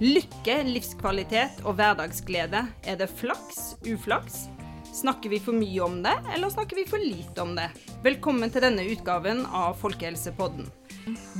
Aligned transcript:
Lykke, 0.00 0.56
livskvalitet 0.68 1.62
og 1.64 1.78
hverdagsglede. 1.78 2.60
Er 2.84 2.98
det 3.00 3.08
flaks, 3.16 3.78
uflaks? 3.88 4.50
Snakker 4.92 5.32
vi 5.32 5.38
for 5.40 5.56
mye 5.56 5.80
om 5.80 6.02
det, 6.04 6.12
eller 6.34 6.52
snakker 6.52 6.76
vi 6.76 6.84
for 6.88 7.00
lite 7.00 7.40
om 7.40 7.54
det? 7.56 7.70
Velkommen 8.04 8.52
til 8.52 8.66
denne 8.66 8.84
utgaven 8.92 9.46
av 9.48 9.78
Folkehelsepodden. 9.80 10.68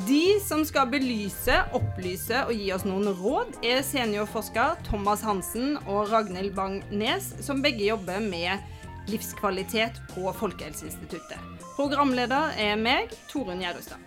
De 0.09 0.39
som 0.41 0.64
skal 0.64 0.89
belyse, 0.89 1.59
opplyse 1.77 2.41
og 2.46 2.55
gi 2.57 2.71
oss 2.73 2.87
noen 2.89 3.12
råd, 3.21 3.53
er 3.61 3.84
seniorforsker 3.84 4.80
Thomas 4.89 5.21
Hansen 5.27 5.77
og 5.84 6.09
Ragnhild 6.09 6.57
Bang-Nes, 6.57 7.34
som 7.45 7.61
begge 7.61 7.84
jobber 7.91 8.25
med 8.25 8.64
livskvalitet 9.11 10.00
på 10.12 10.32
Folkehelseinstituttet. 10.39 11.39
Programleder 11.77 12.54
er 12.59 12.77
meg, 12.80 13.12
Torunn 13.30 13.61
Gjerrustad. 13.62 14.00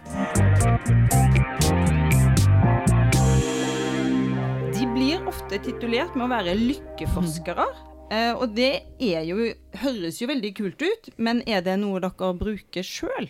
De 4.73 4.87
blir 4.95 5.25
ofte 5.29 5.59
titulert 5.63 6.15
med 6.17 6.27
å 6.27 6.31
være 6.31 6.55
lykkeforskere. 6.57 7.65
eh, 8.11 8.33
Og 8.33 8.55
det 8.55 8.71
er 8.99 9.23
jo, 9.27 9.53
høres 9.83 10.21
jo 10.21 10.27
veldig 10.29 10.53
kult 10.57 10.81
ut, 10.81 11.09
men 11.17 11.41
er 11.47 11.61
det 11.65 11.77
noe 11.81 11.99
dere 12.03 12.33
bruker 12.37 12.83
sjøl? 12.85 13.29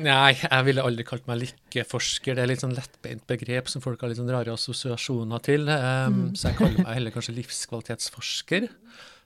Nei, 0.00 0.32
jeg 0.38 0.64
ville 0.64 0.82
aldri 0.86 1.04
kalt 1.04 1.26
meg 1.28 1.40
lykkeforsker. 1.42 2.36
Det 2.38 2.42
er 2.44 2.48
litt 2.48 2.62
sånn 2.62 2.76
lettbeint 2.76 3.24
begrep 3.28 3.68
som 3.68 3.82
folk 3.84 4.00
har 4.00 4.08
litt 4.12 4.20
sånn 4.20 4.30
rare 4.30 4.54
assosiasjoner 4.54 5.42
til. 5.44 5.66
Um, 5.68 6.30
Så 6.38 6.48
jeg 6.48 6.56
kaller 6.60 6.78
meg 6.86 6.94
heller 6.94 7.12
kanskje 7.14 7.34
livskvalitetsforsker, 7.36 8.68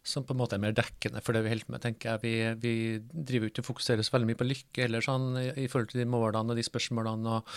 som 0.05 0.25
på 0.27 0.35
en 0.35 0.41
måte 0.43 0.59
er 0.59 0.61
mer 0.61 0.75
dekkende 0.77 1.23
for 1.25 1.33
det 1.33 1.41
vi 1.47 1.53
holder 1.55 1.73
med, 1.73 1.81
tenker 1.81 2.11
jeg. 2.11 2.21
Vi, 2.23 2.33
vi 2.61 2.73
driver 3.31 3.49
ikke 3.49 3.63
og 3.65 3.69
fokuserer 3.71 4.05
så 4.05 4.13
veldig 4.15 4.29
mye 4.29 4.41
på 4.41 4.47
lykke 4.47 4.85
eller 4.85 5.05
sånn 5.05 5.31
i, 5.41 5.47
i 5.65 5.69
forhold 5.73 5.95
til 5.95 6.03
de 6.03 6.09
målene 6.13 6.53
og 6.53 6.61
de 6.61 6.65
spørsmålene 6.67 7.39
og, 7.39 7.55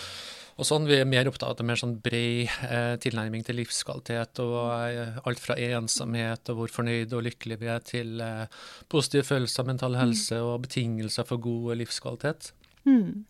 og 0.56 0.70
sånn. 0.70 0.88
Vi 0.88 1.02
er 1.02 1.10
mer 1.10 1.28
opptatt 1.28 1.60
av 1.60 1.68
mer 1.68 1.80
sånn 1.82 1.98
bred 2.04 2.48
eh, 2.70 2.94
tilnærming 3.04 3.44
til 3.48 3.60
livskvalitet 3.60 4.40
og 4.46 4.58
eh, 4.78 5.20
alt 5.28 5.44
fra 5.44 5.60
ensomhet 5.68 6.54
og 6.54 6.62
hvor 6.62 6.76
fornøyd 6.80 7.18
og 7.18 7.26
lykkelig 7.28 7.60
vi 7.62 7.72
er, 7.74 7.84
til 7.84 8.24
eh, 8.24 8.62
positive 8.88 9.28
følelser, 9.28 9.68
mental 9.68 10.00
helse 10.00 10.40
og 10.40 10.64
betingelser 10.70 11.28
for 11.28 11.44
god 11.44 11.76
livskvalitet. 11.84 12.54
Mm. 12.88 13.28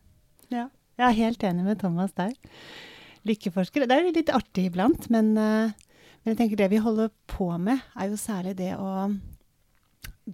Ja. 0.53 0.69
Jeg 0.97 1.05
er 1.11 1.17
helt 1.19 1.43
enig 1.45 1.65
med 1.65 1.77
Thomas 1.81 2.13
der. 2.17 2.31
Lykkeforskere. 3.27 3.85
Det 3.89 3.97
er 3.97 4.07
litt 4.13 4.31
artig 4.33 4.69
iblant, 4.71 5.09
men, 5.13 5.35
eh, 5.37 5.75
men 6.28 6.33
jeg 6.33 6.42
tenker 6.42 6.59
det 6.59 6.73
vi 6.73 6.83
holder 6.83 7.11
på 7.31 7.45
med, 7.56 7.80
er 7.95 8.09
jo 8.11 8.17
særlig 8.20 8.52
det 8.59 8.73
å 8.75 8.89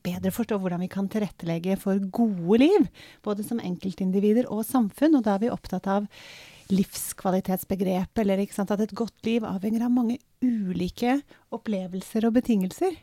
bedre 0.01 0.31
forstå 0.33 0.57
hvordan 0.57 0.81
vi 0.81 0.87
kan 0.89 1.05
tilrettelegge 1.05 1.75
for 1.77 2.01
gode 2.09 2.57
liv. 2.63 2.87
Både 3.21 3.45
som 3.45 3.59
enkeltindivider 3.61 4.47
og 4.49 4.63
samfunn. 4.65 5.19
Og 5.19 5.21
da 5.27 5.35
er 5.35 5.43
vi 5.43 5.51
opptatt 5.53 5.85
av 5.93 6.07
livskvalitetsbegrepet, 6.73 8.23
eller 8.23 8.41
ikke 8.41 8.57
sant, 8.57 8.73
at 8.73 8.81
et 8.81 8.95
godt 8.97 9.21
liv 9.27 9.45
avhenger 9.45 9.85
av 9.85 9.93
mange 9.93 10.17
ulike 10.41 11.19
opplevelser 11.53 12.25
og 12.25 12.39
betingelser. 12.39 12.97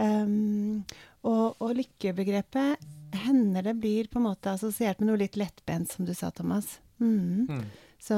Um, 0.00 0.80
og, 1.28 1.60
og 1.60 1.74
lykkebegrepet 1.76 2.88
hender 3.26 3.68
det 3.68 3.76
blir 3.82 4.08
på 4.08 4.22
en 4.22 4.30
måte 4.30 4.54
assosiert 4.56 4.96
med 5.02 5.10
noe 5.10 5.20
litt 5.20 5.36
lettbent, 5.36 5.92
som 5.92 6.08
du 6.08 6.14
sa, 6.16 6.32
Thomas. 6.32 6.78
Mm. 7.04 7.52
Mm. 7.52 7.68
Så, 8.00 8.16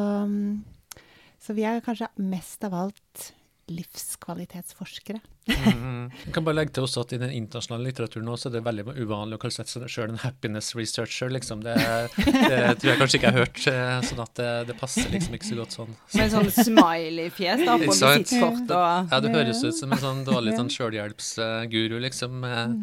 så 1.42 1.58
vi 1.58 1.66
er 1.66 1.82
kanskje 1.82 2.12
mest 2.22 2.62
av 2.70 2.78
alt 2.86 3.32
livskvalitetsforskere. 3.66 5.18
Mm. 5.46 6.10
Jeg 6.24 6.32
kan 6.34 6.44
bare 6.46 6.54
legge 6.54 6.72
til 6.76 6.84
også 6.86 7.02
at 7.02 7.12
I 7.16 7.18
den 7.18 7.32
internasjonale 7.34 7.88
litteraturen 7.88 8.28
også, 8.30 8.46
så 8.46 8.50
er 8.50 8.54
det 8.56 8.62
veldig 8.66 8.84
uvanlig 9.02 9.38
å 9.38 9.40
kalle 9.42 9.56
seg 9.56 9.88
selv 9.90 10.12
en 10.12 10.20
happiness 10.22 10.70
researcher. 10.78 11.32
liksom. 11.34 11.64
Det, 11.66 11.74
det 12.16 12.60
tror 12.78 12.92
jeg 12.92 13.00
kanskje 13.00 13.18
ikke 13.18 13.26
jeg 13.26 13.34
har 13.34 13.40
hørt, 13.40 13.62
eh, 13.72 13.96
sånn 14.10 14.22
at 14.22 14.32
det, 14.38 14.52
det 14.70 14.76
passer 14.78 15.10
liksom 15.10 15.34
ikke 15.38 15.48
så 15.48 15.58
godt 15.58 15.76
sånn. 15.78 15.96
Med 16.14 16.34
sånn 16.36 16.52
smiley-fjes 16.54 17.64
da, 17.66 17.74
på 17.74 17.90
visittkort 17.90 18.70
og 18.76 19.10
Ja, 19.12 19.20
Det 19.24 19.34
høres 19.34 19.64
ut 19.66 19.78
som 19.80 19.96
en 19.96 20.02
sånn 20.04 20.22
dårlig 20.28 20.54
sånn 20.60 20.70
sjølhjelpsguru, 20.76 21.98
liksom. 22.06 22.46
Mm. 22.46 22.78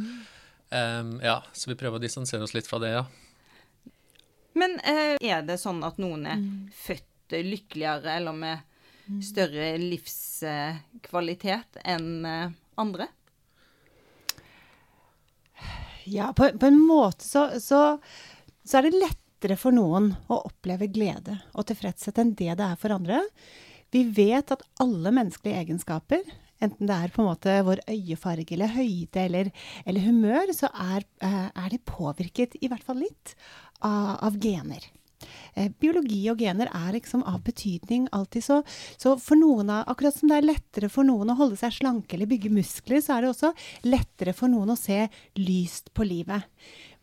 Um, 0.74 1.16
ja, 1.24 1.40
Så 1.56 1.72
vi 1.72 1.78
prøver 1.80 2.02
å 2.02 2.04
distansere 2.04 2.44
oss 2.44 2.56
litt 2.58 2.68
fra 2.68 2.82
det, 2.84 2.92
ja. 2.98 3.08
Men 4.60 4.76
uh, 4.84 5.16
er 5.16 5.48
det 5.48 5.58
sånn 5.62 5.80
at 5.86 5.96
noen 6.02 6.28
er 6.30 6.44
født 6.84 7.40
lykkeligere 7.40 8.20
eller 8.20 8.36
med 8.36 8.70
større 9.24 9.74
livskvalitet 9.82 11.82
enn 11.84 12.26
eh, 12.26 12.54
andre? 12.80 13.10
Ja, 16.04 16.34
på, 16.36 16.50
på 16.60 16.68
en 16.68 16.80
måte 16.84 17.24
så, 17.24 17.48
så, 17.64 17.98
så 18.64 18.80
er 18.80 18.88
det 18.88 19.00
lettere 19.00 19.58
for 19.60 19.76
noen 19.76 20.12
å 20.32 20.42
oppleve 20.50 20.90
glede 20.92 21.38
og 21.54 21.68
tilfredshet 21.70 22.20
enn 22.20 22.34
det 22.40 22.56
det 22.60 22.66
er 22.66 22.80
for 22.80 22.96
andre. 22.96 23.22
Vi 23.94 24.04
vet 24.10 24.52
at 24.52 24.66
alle 24.84 25.14
menneskelige 25.14 25.62
egenskaper, 25.64 26.24
enten 26.64 26.90
det 26.90 26.96
er 26.96 27.14
på 27.14 27.22
en 27.22 27.30
måte 27.30 27.56
vår 27.68 27.84
øyefarge 27.92 28.56
eller 28.56 28.74
høyde 28.74 29.22
eller, 29.22 29.52
eller 29.86 30.08
humør, 30.08 30.52
så 30.56 30.72
er, 30.74 31.06
eh, 31.24 31.48
er 31.54 31.72
det 31.72 31.84
påvirket 31.88 32.58
i 32.60 32.72
hvert 32.72 32.84
fall 32.84 33.00
litt 33.04 33.36
av, 33.80 34.18
av 34.32 34.40
gener. 34.42 34.90
Eh, 35.56 35.70
biologi 35.80 36.22
og 36.32 36.42
gener 36.42 36.72
er 36.74 36.92
liksom 36.96 37.24
av 37.30 37.42
betydning 37.46 38.08
alltid. 38.16 38.46
Så, 38.46 38.60
så 38.98 39.16
for 39.22 39.40
noen 39.40 39.72
av, 39.74 39.86
akkurat 39.92 40.18
som 40.18 40.32
det 40.32 40.40
er 40.40 40.50
lettere 40.50 40.92
for 40.94 41.08
noen 41.08 41.34
å 41.34 41.38
holde 41.40 41.60
seg 41.60 41.76
slanke 41.78 42.18
eller 42.18 42.30
bygge 42.32 42.54
muskler, 42.54 43.02
så 43.04 43.18
er 43.18 43.26
det 43.26 43.34
også 43.34 43.54
lettere 43.88 44.36
for 44.38 44.52
noen 44.52 44.74
å 44.74 44.80
se 44.80 45.06
lyst 45.40 45.94
på 45.96 46.08
livet. 46.08 46.50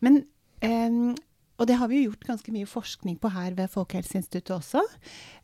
Men 0.03 0.23
eh, 0.65 1.15
og 1.59 1.67
det 1.69 1.77
har 1.77 1.89
vi 1.91 1.99
jo 1.99 2.09
gjort 2.09 2.25
ganske 2.25 2.53
mye 2.53 2.69
forskning 2.69 3.17
på 3.21 3.29
her 3.33 3.53
ved 3.57 3.69
Folkehelseinstituttet 3.69 4.53
også. 4.55 4.81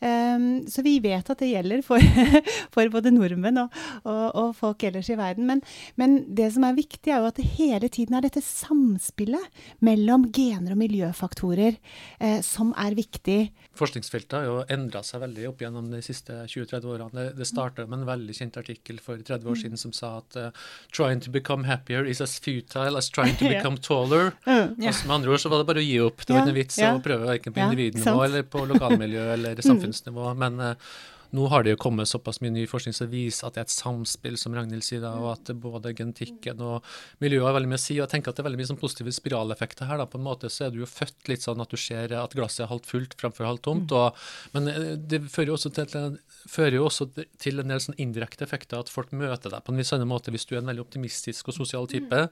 Um, 0.02 0.66
så 0.70 0.84
vi 0.86 0.98
vet 1.04 1.30
at 1.30 1.42
det 1.42 1.52
gjelder 1.52 1.84
for, 1.86 2.02
for 2.74 2.90
både 2.94 3.12
nordmenn 3.14 3.62
og, 3.64 3.78
og, 4.04 4.26
og, 4.32 4.52
folk 4.58 4.86
ellers 4.88 5.12
i 5.14 5.18
verden. 5.20 5.46
Men, 5.50 5.62
men, 5.98 6.20
det 6.38 6.50
som 6.56 6.66
er 6.66 6.78
viktig, 6.78 7.12
er 7.12 7.22
jo 7.22 7.30
at 7.30 7.38
det 7.38 7.48
hele 7.58 7.90
tiden 7.94 8.18
er 8.18 8.26
dette 8.26 8.42
samspillet 8.46 9.62
mellom 9.86 10.28
gener 10.34 10.74
og 10.74 10.82
miljøfaktorer 10.82 11.78
eh, 11.78 12.40
som 12.46 12.74
er 12.78 12.98
viktig. 12.98 13.40
Forskningsfeltet 13.78 14.40
har 14.40 14.48
jo 14.48 14.58
endra 14.74 15.04
seg 15.06 15.22
veldig 15.22 15.48
opp 15.52 15.62
gjennom 15.62 15.92
de 15.92 16.02
siste 16.06 16.34
20-30 16.50 16.90
årene. 16.96 17.14
Det, 17.14 17.28
det 17.38 17.50
starta 17.50 17.86
med 17.86 18.02
en 18.02 18.10
veldig 18.10 18.38
kjent 18.38 18.58
artikkel 18.62 19.02
for 19.04 19.22
30 19.22 19.54
år 19.54 19.62
siden 19.62 19.82
som 19.82 19.94
sa 19.94 20.18
at 20.24 20.40
uh, 20.40 20.50
'trying 20.90 21.22
to 21.22 21.32
become 21.32 21.70
happier 21.70 22.06
is 22.06 22.22
as 22.22 22.40
futile 22.42 22.98
as 22.98 23.10
trying 23.10 23.38
to 23.38 23.46
become 23.54 23.78
taller'. 23.78 24.34
Mm. 24.46 24.76
Ja. 24.82 24.90
Altså, 24.90 25.08
med 25.08 25.16
andre 25.16 25.32
ord 25.32 25.46
så 25.46 25.50
var 25.54 25.62
det 25.62 25.70
bare 25.70 25.84
å 25.84 25.88
gi 25.88 26.00
opp. 26.02 26.07
Det 26.16 26.34
var 26.34 26.42
ikke 26.42 26.52
noe 26.52 26.58
vits 26.58 26.80
å 26.84 26.96
prøve 27.04 27.30
verken 27.32 27.56
på 27.56 27.64
individnivå 27.66 28.08
sant. 28.08 28.24
eller 28.28 28.48
på 28.48 28.64
lokalmiljø 28.72 29.28
eller 29.36 29.62
samfunnsnivå. 29.70 30.34
Men 30.40 30.60
uh, 30.64 30.98
nå 31.36 31.48
har 31.52 31.64
det 31.64 31.74
jo 31.74 31.80
kommet 31.82 32.10
såpass 32.10 32.40
mye 32.44 32.54
ny 32.54 32.64
forskning 32.70 32.96
som 32.96 33.10
viser 33.12 33.48
at 33.48 33.58
det 33.58 33.62
er 33.64 33.68
et 33.68 33.74
samspill, 33.74 34.38
som 34.40 34.56
Ragnhild 34.56 34.86
sier, 34.86 35.02
da, 35.04 35.14
og 35.20 35.32
at 35.34 35.52
både 35.60 35.94
genetikken 35.98 36.62
og 36.64 36.86
miljøet 37.24 37.48
har 37.50 37.58
veldig 37.58 37.72
mye 37.72 37.80
å 37.80 37.84
si. 37.84 37.98
Og 37.98 38.06
jeg 38.06 38.14
tenker 38.14 38.32
at 38.32 38.40
det 38.40 38.44
er 38.44 38.48
veldig 38.50 38.62
mye 38.62 38.70
sånn 38.72 38.80
positive 38.82 39.14
spiraleffekter 39.16 39.90
her. 39.90 40.00
da, 40.02 40.08
På 40.10 40.22
en 40.22 40.28
måte 40.28 40.52
så 40.54 40.68
er 40.68 40.74
du 40.74 40.82
jo 40.82 40.90
født 40.90 41.32
litt 41.32 41.46
sånn 41.46 41.64
at 41.64 41.74
du 41.74 41.80
ser 41.82 42.16
at 42.16 42.36
glasset 42.38 42.66
er 42.66 42.72
halvt 42.72 42.90
fullt 42.92 43.18
framfor 43.20 43.50
halvt 43.50 43.66
tomt. 43.68 43.96
Og, 43.98 44.24
men 44.56 44.72
eh, 44.72 44.94
det 44.98 45.24
fører 45.34 45.52
jo 45.52 45.60
også 45.60 45.74
til, 45.76 46.18
fører 46.48 46.80
jo 46.80 46.88
også 46.88 47.10
til 47.16 47.64
en 47.64 47.74
del 47.74 47.84
sånn 47.84 48.00
indirekte 48.02 48.48
effekter, 48.48 48.80
at 48.80 48.94
folk 48.94 49.14
møter 49.16 49.54
deg 49.54 49.66
på 49.66 49.76
en 49.76 49.82
viss 49.82 49.94
annen 49.96 50.10
måte. 50.10 50.34
Hvis 50.34 50.48
du 50.50 50.56
er 50.56 50.62
en 50.64 50.72
veldig 50.72 50.86
optimistisk 50.86 51.52
og 51.52 51.60
sosial 51.60 51.90
type, 51.92 52.24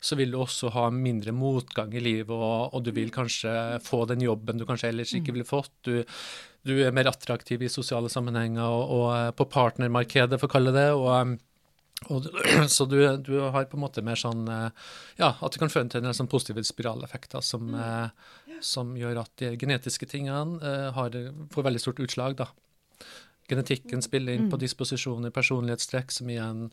så 0.00 0.18
vil 0.18 0.32
du 0.32 0.40
også 0.40 0.72
ha 0.76 0.88
mindre 0.94 1.34
motgang 1.36 1.92
i 1.96 2.04
livet, 2.04 2.34
og, 2.34 2.74
og 2.74 2.84
du 2.86 2.92
vil 2.96 3.12
kanskje 3.14 3.52
få 3.84 4.04
den 4.08 4.24
jobben 4.24 4.60
du 4.60 4.66
kanskje 4.68 4.92
ellers 4.92 5.14
ikke 5.16 5.34
ville 5.36 5.48
fått. 5.48 5.72
Du, 5.86 6.02
du 6.66 6.74
er 6.84 6.94
mer 6.94 7.08
attraktiv 7.10 7.62
i 7.62 7.68
sosiale 7.72 8.10
sammenhenger 8.12 8.64
og, 8.66 8.90
og 8.96 9.06
eh, 9.16 9.28
på 9.38 9.46
partnermarkedet, 9.52 10.38
for 10.40 10.48
å 10.50 10.54
kalle 10.58 10.74
det. 10.74 10.88
og 10.96 11.36
og, 12.08 12.22
du- 12.22 12.30
så 12.70 12.84
du, 12.86 12.98
du 13.26 13.32
har 13.50 13.64
på 13.66 13.74
en 13.78 13.82
måte 13.82 14.02
mer 14.06 14.14
sånn 14.20 14.44
eh, 14.46 14.68
Ja, 15.18 15.32
at 15.42 15.50
det 15.54 15.58
kan 15.58 15.72
føre 15.72 15.88
til 15.90 16.04
en 16.06 16.14
sånn 16.14 16.28
positive 16.30 16.62
spiraleffekter 16.62 17.42
som, 17.42 17.72
eh, 17.74 18.10
som 18.62 18.92
gjør 18.98 19.18
at 19.24 19.32
de 19.42 19.54
genetiske 19.58 20.06
tingene 20.06 20.60
eh, 20.62 20.88
har, 20.94 21.16
får 21.50 21.66
veldig 21.66 21.82
stort 21.82 21.98
utslag, 22.04 22.36
da. 22.38 22.46
Genetikken 23.48 24.02
spiller 24.04 24.34
inn 24.36 24.50
på 24.52 24.58
disposisjoner, 24.60 25.30
personlighetstrekk, 25.32 26.10
som 26.12 26.28
igjen 26.28 26.66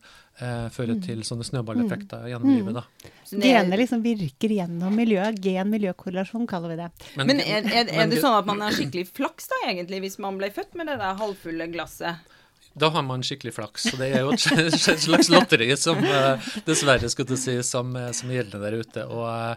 eh, 0.43 0.65
fører 0.75 0.97
til 1.05 1.21
sånne 1.23 1.45
snøballeffekter 1.47 2.25
gjennom 2.27 2.51
livet, 2.51 2.75
da. 2.75 2.83
Er- 3.31 3.45
Gener 3.45 3.79
liksom 3.79 4.03
virker 4.03 4.51
gjennom 4.57 4.95
miljøet. 4.99 5.39
Gen-miljøkorrelasjon 5.45 6.43
kaller 6.51 6.73
vi 6.73 6.79
det. 6.81 6.89
Men 7.15 7.31
er, 7.39 7.63
er, 7.63 7.87
er 7.87 7.91
men 8.01 8.11
det 8.11 8.19
sånn 8.23 8.35
at 8.41 8.49
man 8.49 8.59
har 8.65 8.75
skikkelig 8.75 9.07
flaks 9.15 9.47
da, 9.53 9.61
egentlig, 9.69 10.01
hvis 10.03 10.19
man 10.19 10.35
ble 10.41 10.51
født 10.51 10.75
med 10.75 10.91
det 10.91 10.97
der 10.99 11.15
halvfulle 11.21 11.69
glasset? 11.71 12.31
Da 12.75 12.89
har 12.91 13.05
man 13.07 13.23
skikkelig 13.23 13.53
flaks. 13.55 13.85
og 13.93 14.01
det 14.03 14.09
er 14.11 14.25
jo 14.25 14.33
et 14.35 14.45
et 14.91 15.05
slags 15.07 15.29
lotteri 15.31 15.69
som 15.79 16.03
eh, 16.03 16.43
dessverre 16.67 17.07
skulle 17.07 17.31
du 17.31 17.39
si, 17.39 17.55
som, 17.63 17.95
eh, 17.95 18.11
som 18.11 18.35
gjelder 18.35 18.59
der 18.67 18.81
ute. 18.83 19.05
Og, 19.07 19.23
eh, 19.31 19.55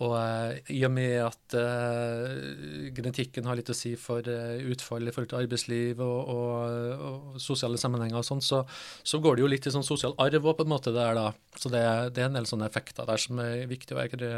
og 0.00 0.14
eh, 0.16 0.60
i 0.72 0.80
og 0.86 0.92
med 0.94 1.18
at 1.20 1.56
uh, 1.60 2.88
genetikken 2.96 3.44
har 3.48 3.58
litt 3.58 3.68
å 3.68 3.76
si 3.76 3.92
for 4.00 4.24
uh, 4.24 4.56
utfall 4.72 5.04
i 5.04 5.12
forhold 5.12 5.28
til 5.32 5.40
arbeidsliv 5.42 6.00
og, 6.00 6.30
og, 6.32 7.02
og 7.04 7.40
sosiale 7.42 7.80
sammenhenger 7.80 8.22
og 8.22 8.24
sånn, 8.24 8.40
så, 8.44 8.62
så 9.04 9.20
går 9.20 9.36
det 9.36 9.44
jo 9.44 9.50
litt 9.52 9.68
i 9.68 9.74
sånn 9.74 9.84
sosial 9.84 10.16
arv 10.22 10.40
òg, 10.40 10.56
på 10.56 10.64
en 10.64 10.72
måte 10.72 10.94
der, 10.96 11.12
da. 11.18 11.26
Så 11.60 11.72
det, 11.72 11.82
det 12.16 12.24
er 12.24 12.30
en 12.30 12.38
del 12.38 12.48
sånne 12.48 12.70
effekter 12.70 13.08
der 13.08 13.20
som 13.20 13.42
er 13.44 13.66
viktig 13.68 13.96
å 13.96 14.00
være 14.00 14.32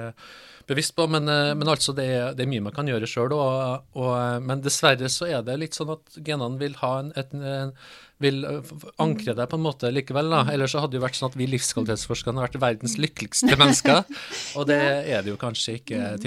bevisst 0.67 0.97
på. 0.99 1.07
Men, 1.15 1.31
uh, 1.31 1.53
men 1.55 1.71
altså, 1.71 1.95
det 1.95 2.09
det 2.37 2.43
er, 2.43 2.51
mye 2.51 2.67
man 2.67 2.75
kan 2.75 2.89
gjøre 2.91 3.07
sjøl. 3.09 3.33
Men 4.43 4.65
dessverre 4.65 5.09
så 5.13 5.29
er 5.31 5.45
det 5.47 5.61
litt 5.61 5.79
sånn 5.79 5.95
at 5.95 6.19
genene 6.19 6.59
vil 6.59 6.75
ha 6.83 6.97
en, 7.05 7.15
et, 7.19 7.31
en 7.39 7.73
vil 8.23 8.43
eh, 8.49 8.73
ankre 9.03 9.37
deg 9.39 9.51
på 9.51 9.59
en 9.59 9.65
måte 9.67 9.93
likevel. 9.93 10.33
da. 10.33 10.43
Ellers 10.53 10.75
så 10.75 10.83
hadde 10.83 10.97
det 10.97 11.01
jo 11.01 11.07
vært 11.07 11.21
sånn 11.21 11.33
at 11.33 11.39
vi 11.39 11.49
livskvalitetsforskerne 11.53 12.39
hadde 12.39 12.49
vært 12.49 12.65
verdens 12.65 12.99
lykkeligste 13.01 13.59
mennesker. 13.59 14.03
Og 14.59 14.69
det 14.71 14.81
er 14.83 15.23
det 15.25 15.33
jo 15.33 15.39
kanskje 15.41 15.79
ikke 15.81 16.01
mm. 16.01 16.21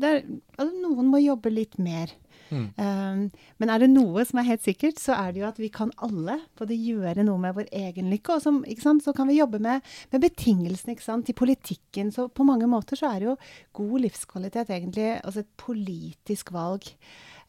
det 0.00 0.14
er, 0.14 0.26
altså, 0.56 0.72
noen 0.84 1.10
må 1.12 1.22
jobbe 1.22 1.52
litt 1.54 1.78
mer. 1.82 2.12
Mm. 2.50 2.66
Um, 2.74 3.20
men 3.62 3.70
er 3.70 3.82
det 3.82 3.90
noe 3.92 4.24
som 4.26 4.40
er 4.40 4.48
helt 4.48 4.64
sikkert, 4.64 4.98
så 4.98 5.14
er 5.14 5.32
det 5.32 5.42
jo 5.42 5.48
at 5.48 5.60
vi 5.62 5.70
kan 5.72 5.92
alle 6.02 6.40
både 6.58 6.76
gjøre 6.76 7.24
noe 7.26 7.38
med 7.42 7.56
vår 7.56 7.70
egen 7.80 8.10
lykke, 8.10 8.36
og 8.36 8.42
som, 8.42 9.00
så 9.02 9.14
kan 9.16 9.30
vi 9.30 9.38
jobbe 9.38 9.60
med, 9.62 9.86
med 10.10 10.24
betingelsene 10.24 11.20
i 11.30 11.36
politikken. 11.36 12.10
Så 12.14 12.26
på 12.34 12.46
mange 12.46 12.68
måter 12.70 12.98
så 12.98 13.12
er 13.14 13.20
jo 13.30 13.38
god 13.76 14.06
livskvalitet 14.06 14.72
egentlig 14.74 15.12
altså 15.20 15.44
et 15.44 15.52
politisk 15.60 16.52
valg. 16.56 16.90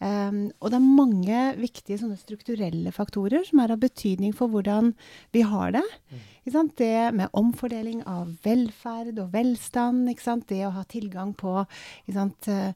Um, 0.02 0.48
og 0.58 0.72
det 0.74 0.80
er 0.80 0.96
mange 0.98 1.42
viktige 1.62 2.00
strukturelle 2.18 2.90
faktorer 2.96 3.46
som 3.46 3.62
er 3.62 3.76
av 3.76 3.84
betydning 3.84 4.34
for 4.34 4.50
hvordan 4.50 4.96
vi 5.36 5.44
har 5.46 5.76
det. 5.78 5.86
Mm. 6.10 6.72
Det 6.78 6.96
med 7.14 7.38
omfordeling 7.38 8.02
av 8.10 8.32
velferd 8.42 9.20
og 9.22 9.30
velstand. 9.36 10.10
Det 10.50 10.64
å 10.66 10.74
ha 10.74 10.84
tilgang 10.90 11.36
på 11.38 11.54
uh, 11.62 12.74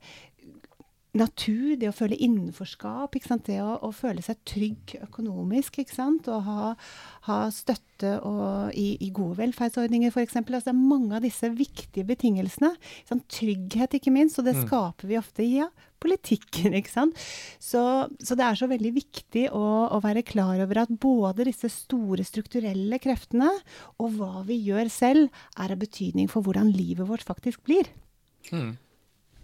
natur, 1.15 1.75
det 1.79 1.89
å 1.89 1.95
føle 1.95 2.17
innenforskap, 2.19 3.15
det 3.47 3.57
å, 3.63 3.77
å, 3.87 3.91
føle 3.95 4.23
seg 4.25 4.41
trygg 4.47 4.95
økonomisk, 5.05 5.79
og 6.27 6.41
ha, 6.45 6.75
ha 7.29 7.39
støtte 7.53 8.17
og, 8.19 8.75
i, 8.75 8.95
i, 8.99 9.09
gode 9.15 9.39
velferdsordninger 9.39 10.11
f.eks. 10.11 10.37
Altså, 10.43 10.61
det 10.67 10.73
er 10.73 10.81
mange 10.93 11.15
av 11.15 11.25
disse 11.25 11.49
viktige 11.55 12.07
betingelsene. 12.07 12.73
Trygghet, 13.31 13.97
ikke 13.97 14.13
minst, 14.13 14.39
og 14.39 14.49
det 14.49 14.57
mm. 14.59 14.65
skaper 14.67 15.11
vi 15.11 15.19
ofte 15.19 15.45
i 15.45 15.53
ja, 15.61 15.69
politikken. 16.05 16.77
ikke 16.79 16.93
sant? 16.93 17.19
Så, 17.59 17.81
så, 18.21 18.37
det 18.37 18.45
er 18.45 18.61
så 18.61 18.69
veldig 18.71 18.93
viktig 18.95 19.47
å, 19.51 19.65
å, 19.89 19.99
være 20.05 20.25
klar 20.27 20.61
over 20.63 20.85
at 20.85 20.95
både 21.01 21.49
disse 21.49 21.71
store 21.73 22.25
strukturelle 22.27 23.01
kreftene 23.03 23.51
og 23.99 24.17
hva 24.19 24.45
vi 24.47 24.61
gjør 24.69 24.89
selv, 24.93 25.43
er 25.59 25.73
av 25.75 25.81
betydning 25.81 26.29
for 26.31 26.45
hvordan 26.45 26.71
livet 26.71 27.09
vårt 27.09 27.25
faktisk 27.25 27.65
blir. 27.67 27.89
Mm. 28.53 28.75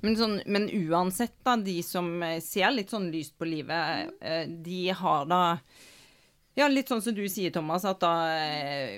Men, 0.02 0.18
sånn, 0.18 0.40
men, 0.50 0.66
uansett, 0.90 1.36
da, 1.46 1.56
de 1.62 1.78
som 1.86 2.10
eh, 2.26 2.40
ser 2.42 2.74
litt 2.74 2.94
sånn 2.94 3.12
lyst 3.14 3.36
på 3.38 3.46
livet, 3.46 4.10
eh, 4.22 4.46
de 4.50 4.84
har 4.98 5.28
da 5.30 5.44
Ja, 6.58 6.66
litt 6.68 6.90
sånn 6.92 7.04
som 7.06 7.16
du 7.16 7.24
sier, 7.32 7.54
Thomas, 7.54 7.86
at 7.88 8.02
da 8.02 8.16
eh, 8.34 8.98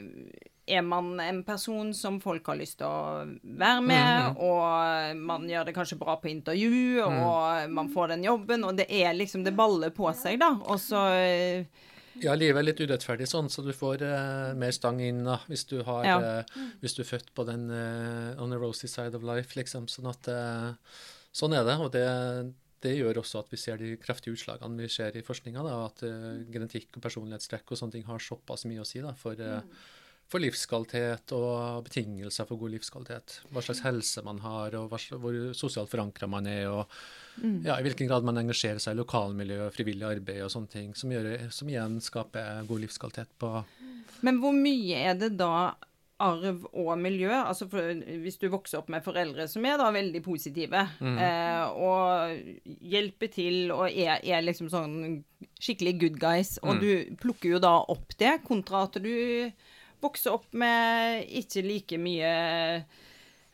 er 0.66 0.84
man 0.86 1.20
en 1.20 1.42
person 1.44 1.92
som 1.94 2.20
folk 2.24 2.48
har 2.48 2.60
lyst 2.60 2.78
til 2.80 2.88
å 2.88 3.24
være 3.44 3.82
med, 3.84 4.28
mm. 4.34 4.38
og 4.48 5.24
man 5.28 5.48
gjør 5.50 5.68
det 5.68 5.76
kanskje 5.76 6.00
bra 6.00 6.16
på 6.22 6.32
intervju, 6.32 7.02
mm. 7.04 7.18
og 7.28 7.74
man 7.76 7.90
får 7.92 8.14
den 8.14 8.28
jobben, 8.28 8.64
og 8.68 8.78
det 8.80 8.88
er 8.88 9.16
liksom 9.18 9.44
Det 9.44 9.56
baller 9.56 9.92
på 9.96 10.08
seg, 10.16 10.40
da. 10.40 10.54
Og 10.64 10.80
så 10.80 11.02
ja, 12.22 12.36
livet 12.38 12.62
er 12.62 12.68
litt 12.68 12.82
urettferdig 12.84 13.26
sånn, 13.30 13.50
så 13.50 13.64
du 13.66 13.72
får 13.74 14.04
uh, 14.06 14.54
mer 14.58 14.74
stang 14.76 15.00
inn 15.02 15.24
da, 15.26 15.40
hvis 15.50 15.66
du, 15.72 15.80
har, 15.88 16.04
ja. 16.06 16.18
uh, 16.46 16.66
hvis 16.84 16.94
du 16.94 17.02
er 17.02 17.10
født 17.10 17.32
på 17.34 17.46
den 17.48 17.66
uh, 17.74 18.42
on 18.42 18.54
the 18.54 18.60
rosy 18.62 18.88
side 18.88 19.18
of 19.18 19.26
life, 19.26 19.58
liksom. 19.60 19.90
Sånn 19.92 20.12
at 20.12 20.30
Sånn 21.34 21.56
er 21.58 21.64
det. 21.66 21.74
Og 21.82 21.88
det, 21.90 22.04
det, 22.86 22.92
gjør 22.94 23.24
også 23.24 23.40
at 23.42 23.48
vi 23.50 23.58
ser 23.58 23.80
de 23.82 23.96
kraftige 23.98 24.36
utslagene 24.36 24.86
vi 24.86 24.90
ser 24.94 25.16
i 25.18 25.24
forskninga. 25.26 25.64
At 25.66 26.04
genetikk 26.54 27.00
og 27.00 27.02
personlighetstrekk 27.02 27.74
og 27.74 27.80
sånne 27.80 27.96
ting 27.98 28.06
har 28.06 28.22
såpass 28.22 28.68
mye 28.70 28.84
å 28.84 28.86
si 28.86 29.02
da, 29.02 29.16
for 29.18 29.42
mm 29.42 29.74
for 30.34 30.42
livskvalitet 30.42 31.34
og 31.38 31.86
betingelser 31.86 32.48
for 32.50 32.62
god 32.62 32.74
livskvalitet. 32.74 33.38
Hva 33.54 33.62
slags 33.66 33.84
helse 33.86 34.24
man 34.26 34.42
har, 34.42 34.74
og 34.80 34.90
hvor 35.22 35.40
sosialt 35.58 35.92
forankra 35.92 36.30
man 36.32 36.50
er, 36.50 36.66
og 36.72 36.90
mm. 37.38 37.62
ja, 37.68 37.78
i 37.78 37.86
hvilken 37.86 38.10
grad 38.10 38.26
man 38.26 38.42
engasjerer 38.42 38.82
seg 38.82 38.98
i 38.98 39.02
lokalmiljø, 39.04 39.70
frivillig 39.76 40.10
arbeid 40.10 40.44
og 40.46 40.54
sånne 40.54 40.74
ting, 40.74 40.92
som, 40.98 41.14
gjør, 41.14 41.48
som 41.54 41.70
igjen 41.70 42.00
skaper 42.04 42.66
god 42.70 42.86
livskvalitet. 42.88 43.34
på 43.38 43.56
Men 44.26 44.42
hvor 44.42 44.56
mye 44.58 45.06
er 45.12 45.20
det 45.20 45.36
da 45.38 45.74
arv 46.24 46.66
og 46.72 46.94
miljø. 47.00 47.32
Altså 47.34 47.68
for, 47.72 47.94
hvis 48.24 48.40
du 48.42 48.48
vokser 48.54 48.80
opp 48.80 48.90
med 48.94 49.04
foreldre 49.06 49.48
som 49.52 49.66
er 49.68 49.80
da 49.82 49.90
veldig 49.94 50.22
positive, 50.26 50.86
mm. 51.04 51.20
eh, 51.20 51.64
og 51.74 52.74
hjelper 52.94 53.32
til 53.34 53.74
og 53.76 53.88
er, 53.90 54.22
er, 54.22 54.46
liksom 54.46 54.72
sånn 54.72 55.22
skikkelig 55.60 55.96
good 56.02 56.20
guys, 56.22 56.58
og 56.64 56.78
mm. 56.78 56.82
du 56.84 57.22
plukker 57.22 57.56
jo 57.56 57.64
da 57.64 57.76
opp 57.92 58.16
det, 58.20 58.38
kontra 58.48 58.86
at 58.88 59.00
du 59.04 59.14
vokse 60.04 60.34
opp 60.34 60.50
med 60.58 61.24
ikke 61.42 61.64
like 61.66 62.00
mye 62.02 62.34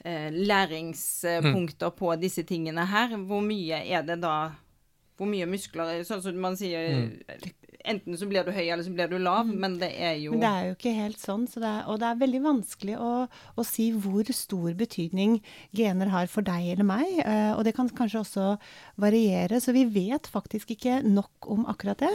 eh, 0.03 0.29
læringspunkter 0.33 1.93
på 1.95 2.15
disse 2.21 2.45
tingene 2.47 2.87
her. 2.89 3.15
Hvor 3.29 3.43
mye 3.45 3.83
er 3.85 4.05
det 4.07 4.21
da 4.23 4.51
Hvor 5.19 5.27
mye 5.27 5.47
muskler 5.51 6.03
Sånn 6.07 6.21
som 6.23 6.37
man 6.39 6.55
sier 6.55 6.93
mm. 6.95 7.49
Enten 7.89 8.17
så 8.19 8.27
blir 8.27 8.43
du 8.43 8.51
høy, 8.51 8.65
eller 8.65 8.83
så 8.83 8.91
blir 8.91 9.07
du 9.07 9.15
lav, 9.17 9.47
mm. 9.47 9.55
men 9.55 9.77
det 9.79 9.89
er 9.95 10.17
jo 10.19 10.33
Men 10.33 10.41
det 10.43 10.49
er 10.49 10.65
jo 10.67 10.73
ikke 10.75 10.91
helt 10.97 11.21
sånn. 11.21 11.45
Så 11.47 11.61
det 11.63 11.69
er, 11.69 11.85
og 11.87 12.01
det 12.01 12.09
er 12.09 12.19
veldig 12.19 12.41
vanskelig 12.43 12.97
å, 12.99 13.11
å, 13.55 13.65
si 13.65 13.87
hvor 13.95 14.27
stor 14.35 14.75
betydning 14.77 15.37
gener 15.75 16.11
har 16.11 16.27
for 16.31 16.45
deg 16.45 16.73
eller 16.73 16.87
meg. 16.87 17.07
Uh, 17.23 17.55
og 17.55 17.63
det 17.67 17.73
kan 17.77 17.87
kanskje 17.87 18.19
også 18.25 18.49
variere. 18.99 19.61
Så 19.63 19.71
vi 19.75 19.85
vet 19.87 20.27
faktisk 20.27 20.75
ikke 20.75 20.99
nok 21.07 21.47
om 21.55 21.63
akkurat 21.71 22.03
det. 22.03 22.11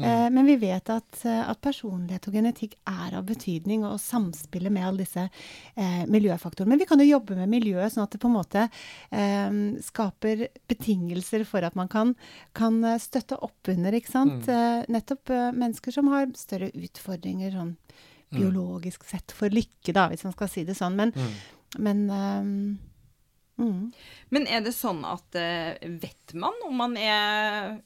Mm. 0.00 0.24
Eh, 0.24 0.30
men 0.30 0.46
vi 0.46 0.56
vet 0.56 0.90
at, 0.90 1.24
eh, 1.24 1.42
at, 1.50 1.60
personlighet 1.60 2.28
og 2.28 2.36
genetikk 2.38 2.76
er 2.88 3.16
av 3.18 3.26
betydning, 3.28 3.84
og 3.84 4.00
samspillet 4.00 4.72
med 4.72 4.86
alle 4.86 5.04
disse 5.04 5.26
eh, 5.26 6.04
miljøfaktorene. 6.08 6.72
Men 6.72 6.80
vi 6.80 6.88
kan 6.88 7.02
jo 7.02 7.08
jobbe 7.08 7.36
med 7.36 7.52
miljøet, 7.52 7.92
sånn 7.92 8.06
at 8.06 8.14
det 8.14 8.22
på 8.22 8.30
en 8.30 8.38
måte 8.38 8.66
eh, 8.66 9.58
skaper 9.84 10.46
betingelser 10.70 11.44
for 11.48 11.66
at 11.66 11.76
man 11.78 11.90
kan, 11.92 12.14
kan 12.56 12.80
støtte 13.02 13.38
opp 13.44 13.72
under 13.72 13.96
ikke 13.96 14.12
sant? 14.12 14.48
Mm. 14.48 14.54
Eh, 14.56 14.92
nettopp 14.96 15.34
eh, 15.34 15.50
mennesker 15.52 15.98
som 15.98 16.08
har 16.14 16.30
større 16.38 16.70
utfordringer 16.72 17.52
sånn 17.54 17.74
mm. 17.74 18.38
biologisk 18.38 19.04
sett 19.08 19.34
for 19.36 19.52
lykke, 19.52 19.92
da, 19.92 20.08
hvis 20.12 20.24
man 20.26 20.36
skal 20.36 20.52
si 20.52 20.64
det 20.68 20.78
sånn. 20.78 20.96
Men, 20.96 21.12
mm. 21.12 21.36
men 21.84 22.06
mm. 23.60 23.76
Men 24.32 24.48
er 24.48 24.64
det 24.64 24.72
sånn 24.72 25.04
at 25.04 25.36
vet 25.36 26.32
man 26.32 26.56
om 26.64 26.78
man 26.80 26.96
er 26.96 27.80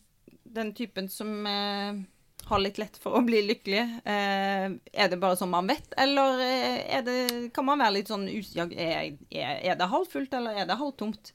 den 0.54 0.72
typen 0.76 1.08
som 1.12 1.46
eh, 1.46 2.02
har 2.48 2.60
litt 2.60 2.78
lett 2.78 2.96
for 3.00 3.18
å 3.18 3.24
bli 3.24 3.42
lykkelig. 3.48 3.82
Eh, 4.04 4.66
er 4.92 5.10
det 5.10 5.20
bare 5.20 5.38
sånn 5.40 5.52
man 5.52 5.68
vet, 5.70 5.94
eller 6.00 6.40
eh, 6.44 7.02
det, 7.04 7.18
kan 7.56 7.66
man 7.68 7.82
være 7.82 7.98
litt 7.98 8.12
sånn 8.12 8.26
usikker 8.28 8.72
er, 8.74 9.14
er, 9.30 9.54
er, 9.60 9.78
det 9.80 9.90
halvfullt, 9.92 10.34
eller 10.36 10.62
er 10.62 10.68
det 10.68 10.80
halvtomt? 10.80 11.32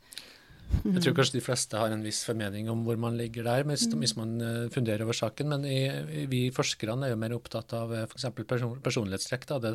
Jeg 0.80 1.02
tror 1.04 1.16
kanskje 1.18 1.40
de 1.40 1.44
fleste 1.44 1.80
har 1.80 1.92
en 1.92 2.04
viss 2.06 2.22
formening 2.28 2.70
om 2.72 2.84
hvor 2.86 2.98
man 3.02 3.18
ligger 3.18 3.44
der, 3.48 3.66
hvis, 3.68 3.88
mm. 3.90 3.96
hvis 4.04 4.14
man 4.16 4.36
uh, 4.40 4.70
funderer 4.72 5.04
over 5.04 5.18
saken. 5.18 5.50
Men 5.52 5.66
i, 5.68 5.80
vi 6.30 6.42
forskerne 6.56 7.08
er 7.08 7.14
jo 7.14 7.20
mer 7.20 7.36
opptatt 7.36 7.74
av 7.76 7.92
uh, 7.92 8.04
f.eks. 8.06 8.28
Person, 8.48 8.78
personlighetstrekk. 8.86 9.48
Da. 9.50 9.58
Det, 9.64 9.74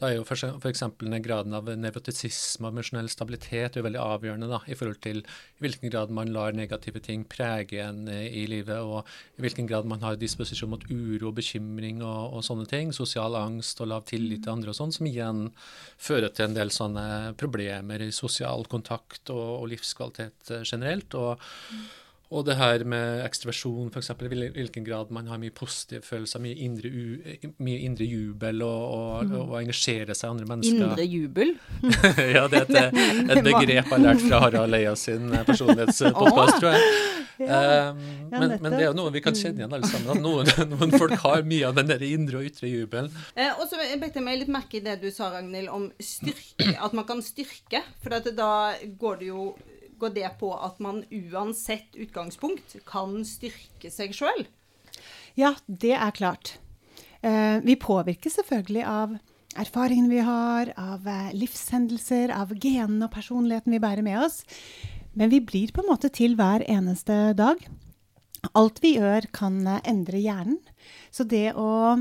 da 0.00 0.10
er 0.10 0.18
jo 0.18 0.26
f.eks. 0.26 0.84
graden 1.24 1.56
av 1.56 1.70
nevrotisisme 1.78 2.68
og 2.68 2.74
emosjonell 2.74 3.10
stabilitet 3.12 3.78
er 3.78 3.86
veldig 3.86 4.02
avgjørende 4.02 4.50
da, 4.50 4.60
i 4.66 4.76
forhold 4.78 5.00
til 5.04 5.22
i 5.22 5.64
hvilken 5.64 5.92
grad 5.92 6.12
man 6.14 6.32
lar 6.34 6.56
negative 6.56 7.00
ting 7.04 7.24
prege 7.30 7.80
en 7.86 8.04
uh, 8.10 8.20
i 8.26 8.44
livet, 8.50 8.82
og 8.82 9.08
i 9.38 9.46
hvilken 9.46 9.70
grad 9.70 9.88
man 9.88 10.04
har 10.04 10.20
disposisjon 10.20 10.74
mot 10.74 10.86
uro, 10.90 11.32
bekymring 11.38 12.02
og, 12.02 12.38
og 12.38 12.46
sånne 12.46 12.68
ting. 12.70 12.92
Sosial 12.96 13.38
angst 13.40 13.80
og 13.80 13.92
lav 13.94 14.06
tillit 14.10 14.44
til 14.44 14.56
andre 14.56 14.74
og 14.74 14.80
sånn, 14.80 14.94
som 14.98 15.08
igjen 15.08 15.46
fører 16.02 16.34
til 16.34 16.50
en 16.50 16.60
del 16.60 16.74
sånne 16.74 17.06
problemer 17.40 18.04
i 18.04 18.12
sosial 18.12 18.66
kontakt 18.70 19.32
og, 19.32 19.62
og 19.62 19.68
livskvalitet 19.72 20.31
eh, 20.50 20.64
generelt. 20.64 21.14
og 21.14 21.40
og 22.32 22.46
det 22.46 22.54
her 22.56 22.80
med 22.88 23.20
ekstroversjon, 23.26 23.90
f.eks. 23.92 24.10
I 24.16 24.48
hvilken 24.54 24.86
grad 24.86 25.10
man 25.12 25.26
har 25.28 25.40
mye 25.40 25.52
positive 25.52 26.00
følelser, 26.06 26.40
mye 26.40 26.56
indre, 26.64 26.88
u, 26.88 27.50
mye 27.60 27.80
indre 27.84 28.06
jubel 28.08 28.62
og, 28.64 28.84
og, 28.88 29.26
mm. 29.26 29.34
og, 29.42 29.56
engasjere 29.60 30.16
seg 30.16 30.30
i 30.30 30.32
andre 30.32 30.46
mennesker. 30.48 30.86
Indre 30.86 31.04
jubel? 31.04 31.52
ja, 32.36 32.46
det 32.48 32.62
er 32.62 32.88
et, 32.88 33.02
et 33.34 33.42
begrep 33.44 33.74
jeg 33.74 33.88
har 33.90 34.00
lært 34.00 34.24
fra 34.24 34.40
Harald 34.46 34.72
Leia 34.72 34.94
sin 34.96 35.28
eh, 35.28 35.44
personlighetspodkast, 35.48 36.62
tror 36.62 36.78
jeg. 36.78 36.94
Um, 37.42 38.00
men, 38.30 38.54
men, 38.60 38.68
det 38.70 38.78
er 38.78 38.86
jo 38.86 38.94
noe 38.96 39.10
vi 39.12 39.22
kan 39.24 39.36
kjenne 39.36 39.62
igjen 39.62 39.76
alle 39.76 39.88
sammen. 39.90 40.22
Noen, 40.24 40.48
noen 40.72 40.94
folk 40.94 41.16
har 41.24 41.44
mye 41.48 41.68
av 41.68 41.76
den 41.76 41.90
der 41.90 42.04
indre 42.06 42.40
og 42.40 42.48
ytre 42.48 42.70
jubelen. 42.70 43.12
Eh, 43.36 43.50
og 43.58 43.66
så 43.68 43.76
bet 44.00 44.16
jeg 44.16 44.24
meg 44.24 44.40
litt 44.40 44.52
merke 44.52 44.80
i 44.80 44.84
det 44.84 44.96
du 45.04 45.10
sa, 45.12 45.28
Ragnhild, 45.34 45.68
om 45.72 45.90
styrke. 46.00 46.72
At 46.78 46.96
man 46.96 47.08
kan 47.08 47.20
styrke. 47.24 47.84
For 48.00 48.32
da 48.32 48.52
går 48.96 49.20
det 49.20 49.32
jo 49.34 49.50
går 50.02 50.14
det 50.16 50.30
på 50.40 50.50
at 50.56 50.80
man 50.82 51.04
uansett 51.10 51.94
utgangspunkt 51.94 52.76
kan 52.88 53.22
styrke 53.26 53.90
seg 53.92 54.14
sjøl? 54.16 54.46
Ja, 55.38 55.54
det 55.66 55.94
er 55.96 56.16
klart. 56.16 56.56
Uh, 57.22 57.62
vi 57.62 57.78
påvirkes 57.78 58.40
selvfølgelig 58.40 58.82
av 58.88 59.14
erfaringene 59.62 60.10
vi 60.10 60.24
har, 60.26 60.72
av 60.80 61.06
uh, 61.06 61.30
livshendelser, 61.36 62.32
av 62.34 62.54
genene 62.56 63.06
og 63.06 63.14
personligheten 63.14 63.74
vi 63.74 63.82
bærer 63.82 64.04
med 64.04 64.18
oss. 64.24 64.42
Men 65.14 65.30
vi 65.32 65.42
blir 65.44 65.72
på 65.72 65.84
en 65.84 65.90
måte 65.92 66.10
til 66.12 66.36
hver 66.38 66.64
eneste 66.66 67.32
dag. 67.38 67.62
Alt 68.58 68.82
vi 68.82 68.96
gjør, 68.96 69.28
kan 69.34 69.60
uh, 69.68 69.78
endre 69.86 70.20
hjernen. 70.20 70.58
Så 71.14 71.28
det 71.28 71.52
å 71.54 72.00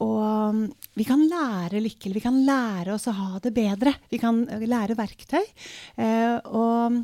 og 0.00 0.54
um, 0.54 0.62
vi 0.96 1.04
kan 1.08 1.22
lære 1.28 1.82
lykke, 1.84 2.12
vi 2.14 2.22
kan 2.24 2.38
lære 2.46 2.94
oss 2.94 3.08
å 3.10 3.16
ha 3.16 3.40
det 3.44 3.52
bedre. 3.56 3.92
Vi 4.12 4.20
kan 4.20 4.42
lære 4.48 4.96
verktøy. 4.98 5.44
Eh, 6.00 6.38
og 6.48 7.02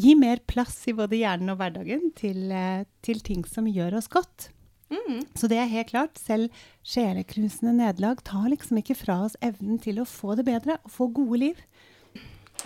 gi 0.00 0.14
mer 0.16 0.40
plass 0.48 0.78
i 0.88 0.96
både 0.96 1.20
hjernen 1.20 1.52
og 1.52 1.60
hverdagen 1.60 2.08
til, 2.16 2.48
eh, 2.52 2.86
til 3.04 3.20
ting 3.26 3.44
som 3.48 3.68
gjør 3.68 3.98
oss 4.00 4.08
godt. 4.12 4.48
Mm. 4.90 5.22
Så 5.38 5.46
det 5.50 5.60
er 5.60 5.70
helt 5.70 5.92
klart. 5.92 6.18
Selv 6.18 6.50
sjelekrusende 6.82 7.76
nederlag 7.76 8.24
tar 8.26 8.48
liksom 8.50 8.80
ikke 8.80 8.98
fra 8.98 9.20
oss 9.28 9.36
evnen 9.44 9.78
til 9.82 10.00
å 10.02 10.08
få 10.08 10.34
det 10.38 10.48
bedre 10.48 10.80
og 10.80 10.94
få 10.96 11.10
gode 11.20 11.44
liv. 11.44 11.60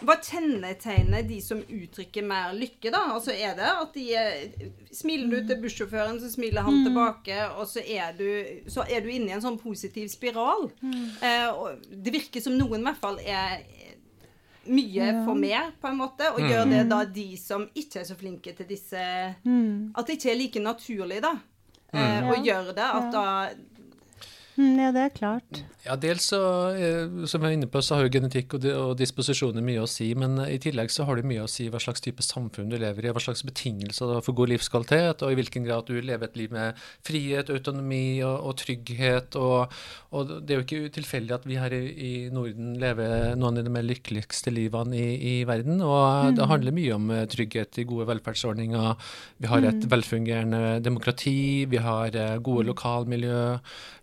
Hva 0.03 0.17
kjennetegner 0.19 1.23
de 1.27 1.39
som 1.45 1.61
uttrykker 1.63 2.25
mer 2.27 2.55
lykke, 2.57 2.91
da? 2.91 3.03
Altså 3.15 3.35
Er 3.35 3.55
det 3.59 3.69
at 3.69 3.95
de 3.95 4.07
er, 4.19 4.67
Smiler 4.95 5.31
du 5.31 5.49
til 5.49 5.61
bussjåføren, 5.63 6.19
så 6.23 6.31
smiler 6.33 6.67
han 6.67 6.81
mm. 6.81 6.89
tilbake, 6.89 7.39
og 7.59 7.69
så 7.71 7.85
er, 7.85 8.13
du, 8.19 8.27
så 8.71 8.87
er 8.89 9.05
du 9.05 9.11
inne 9.13 9.33
i 9.33 9.37
en 9.37 9.45
sånn 9.45 9.61
positiv 9.61 10.11
spiral. 10.13 10.69
Mm. 10.83 11.07
Eh, 11.19 11.49
og 11.51 11.89
det 11.91 12.15
virker 12.15 12.45
som 12.45 12.57
noen 12.59 12.83
i 12.83 12.89
hvert 12.89 13.03
fall 13.03 13.19
er 13.23 13.65
mye 14.65 15.09
ja. 15.11 15.17
for 15.27 15.37
mer, 15.37 15.73
på 15.81 15.91
en 15.91 15.99
måte. 16.01 16.31
Og 16.35 16.41
mm. 16.43 16.51
gjør 16.51 16.71
det 16.73 16.85
da 16.93 17.01
de 17.21 17.29
som 17.41 17.67
ikke 17.75 18.03
er 18.03 18.09
så 18.09 18.19
flinke 18.19 18.55
til 18.57 18.71
disse 18.71 19.03
mm. 19.45 19.95
At 19.95 20.07
det 20.09 20.19
ikke 20.19 20.33
er 20.33 20.41
like 20.41 20.65
naturlig, 20.65 21.21
da. 21.25 21.37
Eh, 21.95 22.01
mm. 22.01 22.33
Og 22.33 22.51
gjør 22.51 22.75
det 22.75 22.91
at 22.99 23.11
da 23.15 23.27
Mm, 23.55 23.74
ja, 24.55 24.91
det 24.95 25.01
er 25.03 25.15
klart. 25.15 25.65
Ja, 25.85 25.97
Dels 26.01 26.29
så, 26.31 26.39
eh, 26.73 27.27
som 27.29 27.43
jeg 27.43 27.51
er 27.51 27.57
inne 27.59 27.69
på, 27.69 27.81
så 27.83 27.97
har 27.97 28.07
jo 28.07 28.13
genetikk 28.15 28.55
og, 28.57 28.65
og 28.71 28.93
disposisjoner 28.97 29.65
mye 29.65 29.83
å 29.83 29.89
si. 29.91 30.07
Men 30.17 30.39
eh, 30.45 30.55
i 30.55 30.61
tillegg 30.63 30.93
så 30.95 31.05
har 31.09 31.19
det 31.19 31.27
mye 31.27 31.43
å 31.45 31.51
si 31.51 31.67
hva 31.69 31.81
slags 31.83 32.05
type 32.05 32.23
samfunn 32.25 32.71
du 32.71 32.79
lever 32.79 33.05
i, 33.05 33.11
hva 33.13 33.23
slags 33.23 33.43
betingelser 33.45 34.09
du 34.09 34.15
har 34.17 34.25
for 34.25 34.37
god 34.39 34.53
livskvalitet, 34.55 35.25
og 35.27 35.35
i 35.35 35.39
hvilken 35.41 35.67
grad 35.67 35.91
du 35.91 35.99
lever 35.99 36.31
et 36.31 36.39
liv 36.39 36.55
med 36.55 36.79
frihet, 37.05 37.51
autonomi 37.51 38.23
og, 38.23 38.37
og 38.47 38.57
trygghet. 38.63 39.37
Og, 39.41 39.75
og, 40.15 40.33
det 40.47 40.55
er 40.55 40.63
jo 40.63 40.67
ikke 40.69 40.95
tilfeldig 41.01 41.37
at 41.37 41.49
vi 41.51 41.59
her 41.59 41.75
i, 41.75 41.83
i, 41.91 42.13
Norden 42.35 42.79
lever 42.81 43.35
noen 43.41 43.59
av 43.59 43.67
de 43.67 43.75
mer 43.75 43.85
lykkeligste 43.89 44.55
livene 44.55 44.97
i, 44.97 45.11
i 45.35 45.35
verden. 45.49 45.83
Og 45.83 46.31
mm. 46.31 46.39
det 46.39 46.49
handler 46.53 46.79
mye 46.79 46.95
om 46.95 47.11
eh, 47.11 47.27
trygghet 47.35 47.83
i 47.83 47.89
gode 47.91 48.07
velferdsordninger. 48.13 49.11
Vi 49.43 49.51
har 49.51 49.67
et 49.67 49.83
mm. 49.83 49.91
velfungerende 49.99 50.63
demokrati, 50.87 51.67
vi 51.69 51.83
har 51.83 52.15
gode 52.45 52.69
lokalmiljø, 52.71 53.45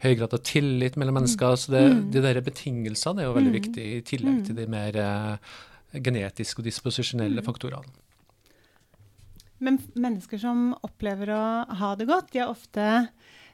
høy 0.03 0.13
grad 0.19 0.37
av 0.37 0.40
tillit 0.47 0.97
mellom 0.99 1.19
mennesker. 1.21 1.57
Så 1.59 1.73
det, 1.73 1.83
mm. 1.93 2.05
de 2.13 2.23
der 2.27 2.41
betingelsene 2.45 3.23
er 3.23 3.29
jo 3.29 3.35
veldig 3.37 3.51
mm. 3.53 3.59
viktig, 3.59 3.89
i 3.97 4.05
tillegg 4.07 4.45
til 4.47 4.57
mm. 4.57 4.61
de 4.61 4.69
mer 4.71 5.01
uh, 5.01 5.59
genetiske 5.99 6.63
og 6.63 6.69
disposisjonelle 6.69 7.43
faktorene. 7.45 8.01
Men 9.61 9.77
mennesker 9.93 10.41
som 10.41 10.71
opplever 10.81 11.29
å 11.35 11.43
ha 11.81 11.93
det 11.97 12.07
godt, 12.09 12.31
de 12.33 12.41
er 12.41 12.49
ofte 12.49 12.85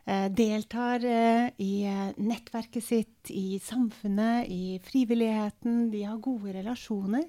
eh, 0.08 0.28
deltar 0.32 1.04
eh, 1.04 1.50
i 1.60 1.72
eh, 1.84 2.14
nettverket 2.16 2.86
sitt, 2.86 3.32
i 3.34 3.60
samfunnet, 3.60 4.48
i 4.48 4.78
frivilligheten. 4.88 5.90
De 5.92 6.06
har 6.08 6.22
gode 6.24 6.56
relasjoner. 6.56 7.28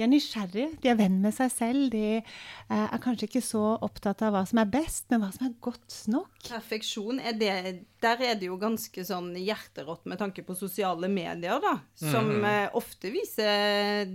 De 0.00 0.06
er 0.06 0.08
nysgjerrige, 0.14 0.68
de 0.80 0.88
er 0.88 0.96
venn 0.96 1.18
med 1.20 1.34
seg 1.36 1.50
selv. 1.52 1.90
De 1.92 2.04
eh, 2.16 2.22
er 2.72 3.00
kanskje 3.04 3.26
ikke 3.28 3.42
så 3.44 3.74
opptatt 3.84 4.22
av 4.24 4.32
hva 4.32 4.46
som 4.48 4.62
er 4.62 4.70
best, 4.72 5.04
men 5.12 5.20
hva 5.20 5.28
som 5.34 5.44
er 5.44 5.58
godt 5.60 5.96
nok. 6.08 6.38
Perfeksjon, 6.46 7.20
er 7.20 7.36
det, 7.36 7.50
der 8.00 8.22
er 8.24 8.38
det 8.40 8.48
jo 8.48 8.56
ganske 8.56 9.04
sånn 9.04 9.34
hjerterått 9.36 10.08
med 10.08 10.22
tanke 10.22 10.40
på 10.46 10.56
sosiale 10.56 11.10
medier, 11.12 11.60
da. 11.60 11.74
Som 12.00 12.32
mm. 12.32 12.46
eh, 12.48 12.78
ofte 12.80 13.12
viser 13.12 14.08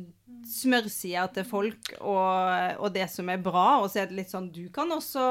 smørsider 0.50 1.30
til 1.36 1.46
folk 1.46 1.92
og, 2.00 2.80
og, 2.80 2.89
det 2.96 3.06
som 3.13 3.30
er 3.30 3.46
bra. 3.46 3.84
Og 3.84 3.92
så 3.94 4.01
er 4.01 4.10
det 4.10 4.18
litt 4.24 4.34
sånn 4.34 4.50
Du 4.56 4.63
kan 4.74 4.89
også 4.94 5.22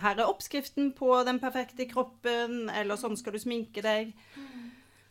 Her 0.00 0.16
er 0.16 0.24
oppskriften 0.24 0.94
på 0.96 1.12
den 1.28 1.40
perfekte 1.42 1.84
kroppen, 1.90 2.70
eller 2.72 2.96
sånn 2.96 3.20
skal 3.20 3.36
du 3.36 3.42
sminke 3.44 3.84
deg. 3.84 4.16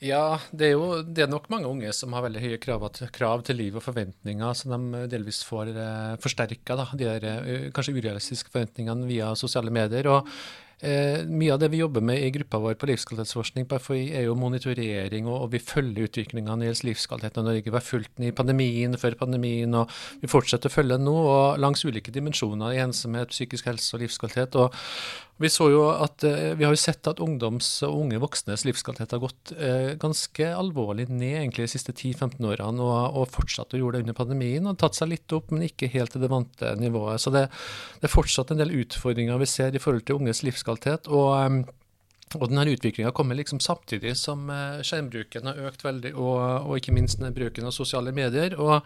Ja, 0.01 0.39
det 0.49 0.71
er 0.71 0.71
jo 0.73 0.85
det 1.05 1.27
er 1.27 1.29
nok 1.29 1.45
mange 1.53 1.69
unge 1.69 1.91
som 1.93 2.15
har 2.17 2.23
veldig 2.25 2.41
høye 2.41 2.57
krav, 2.61 2.87
krav 3.13 3.43
til 3.45 3.59
liv 3.59 3.75
og 3.77 3.83
forventninger, 3.85 4.55
som 4.57 4.73
de 4.73 5.03
delvis 5.11 5.43
får 5.45 5.69
eh, 5.75 6.15
forsterka, 6.23 6.77
de 6.97 7.09
eh, 7.11 7.67
kanskje 7.75 7.93
urealistiske 7.99 8.49
forventningene 8.49 9.05
via 9.05 9.29
sosiale 9.37 9.69
medier. 9.69 10.09
og 10.09 10.25
Eh, 10.81 11.21
mye 11.29 11.53
av 11.53 11.59
det 11.61 11.67
vi 11.69 11.77
jobber 11.77 12.01
med 12.01 12.17
i 12.17 12.31
gruppa 12.33 12.57
vår 12.57 12.77
på 12.81 12.87
livskvalitetsforskning 12.89 13.67
på 13.69 13.77
FHI, 13.83 14.05
er 14.17 14.23
jo 14.25 14.37
monitorering, 14.39 15.27
og, 15.29 15.35
og 15.45 15.51
vi 15.53 15.61
følger 15.61 16.07
utviklinga 16.09 16.55
når 16.55 16.71
det 16.71 16.87
livskvalitet 16.87 17.37
i 17.37 17.43
Norge. 17.45 17.67
Vi 17.67 17.77
har 17.77 17.85
fulgt 17.85 18.15
den 18.17 18.31
i 18.31 18.33
pandemien, 18.33 18.97
før 18.97 19.19
pandemien, 19.19 19.77
og 19.77 19.93
vi 20.23 20.31
fortsetter 20.31 20.71
å 20.71 20.73
følge 20.73 20.97
den 20.97 21.05
nå. 21.05 21.17
og 21.21 21.61
Langs 21.61 21.85
ulike 21.85 22.13
dimensjoner, 22.13 22.73
i 22.73 22.81
ensomhet, 22.81 23.29
psykisk 23.29 23.69
helse 23.69 23.93
og 23.93 24.01
livskvalitet. 24.07 24.57
og 24.57 24.73
vi 25.41 25.49
så 25.49 25.67
jo 25.71 25.85
at 25.89 26.23
eh, 26.27 26.53
vi 26.57 26.65
har 26.67 26.73
jo 26.73 26.79
sett 26.79 27.07
at 27.09 27.21
ungdoms 27.23 27.67
og 27.87 28.03
unge 28.03 28.19
voksnes 28.21 28.65
livskvalitet 28.67 29.15
har 29.15 29.21
gått 29.23 29.53
eh, 29.55 29.93
ganske 30.01 30.49
alvorlig 30.53 31.07
ned 31.09 31.39
egentlig 31.39 31.65
de 31.65 31.71
siste 31.73 31.95
10-15 31.95 32.45
årene, 32.45 32.83
og, 32.85 33.17
og 33.17 33.31
fortsatt 33.33 33.73
å 33.73 33.79
gjøre 33.79 33.97
det 33.97 34.03
under 34.05 34.17
pandemien. 34.17 34.67
og 34.69 34.77
Tatt 34.81 34.99
seg 34.99 35.09
litt 35.09 35.33
opp, 35.33 35.49
men 35.53 35.65
ikke 35.65 35.89
helt 35.93 36.13
til 36.13 36.21
det 36.21 36.29
vante 36.31 36.75
nivået. 36.77 37.23
Så 37.23 37.33
det, 37.33 37.47
det 38.01 38.09
er 38.09 38.13
fortsatt 38.13 38.53
en 38.53 38.61
del 38.61 38.75
utfordringer 38.83 39.41
vi 39.41 39.49
ser 39.49 39.73
i 39.73 39.81
forhold 39.81 40.05
til 40.05 40.21
unges 40.21 40.43
livskvalitet. 40.45 40.70
Og 41.07 41.45
um, 41.45 41.65
og 42.39 42.47
denne 42.47 42.63
utviklinga 42.71 43.11
kommer 43.15 43.35
liksom 43.35 43.59
samtidig 43.63 44.13
som 44.19 44.47
eh, 44.53 44.79
skjermbruken 44.85 45.49
har 45.49 45.59
økt 45.67 45.83
veldig, 45.83 46.13
og, 46.15 46.39
og, 46.67 46.77
ikke 46.77 46.93
minst 46.95 47.19
bruken 47.35 47.67
av 47.67 47.75
sosiale 47.75 48.13
medier. 48.15 48.55
Og 48.61 48.79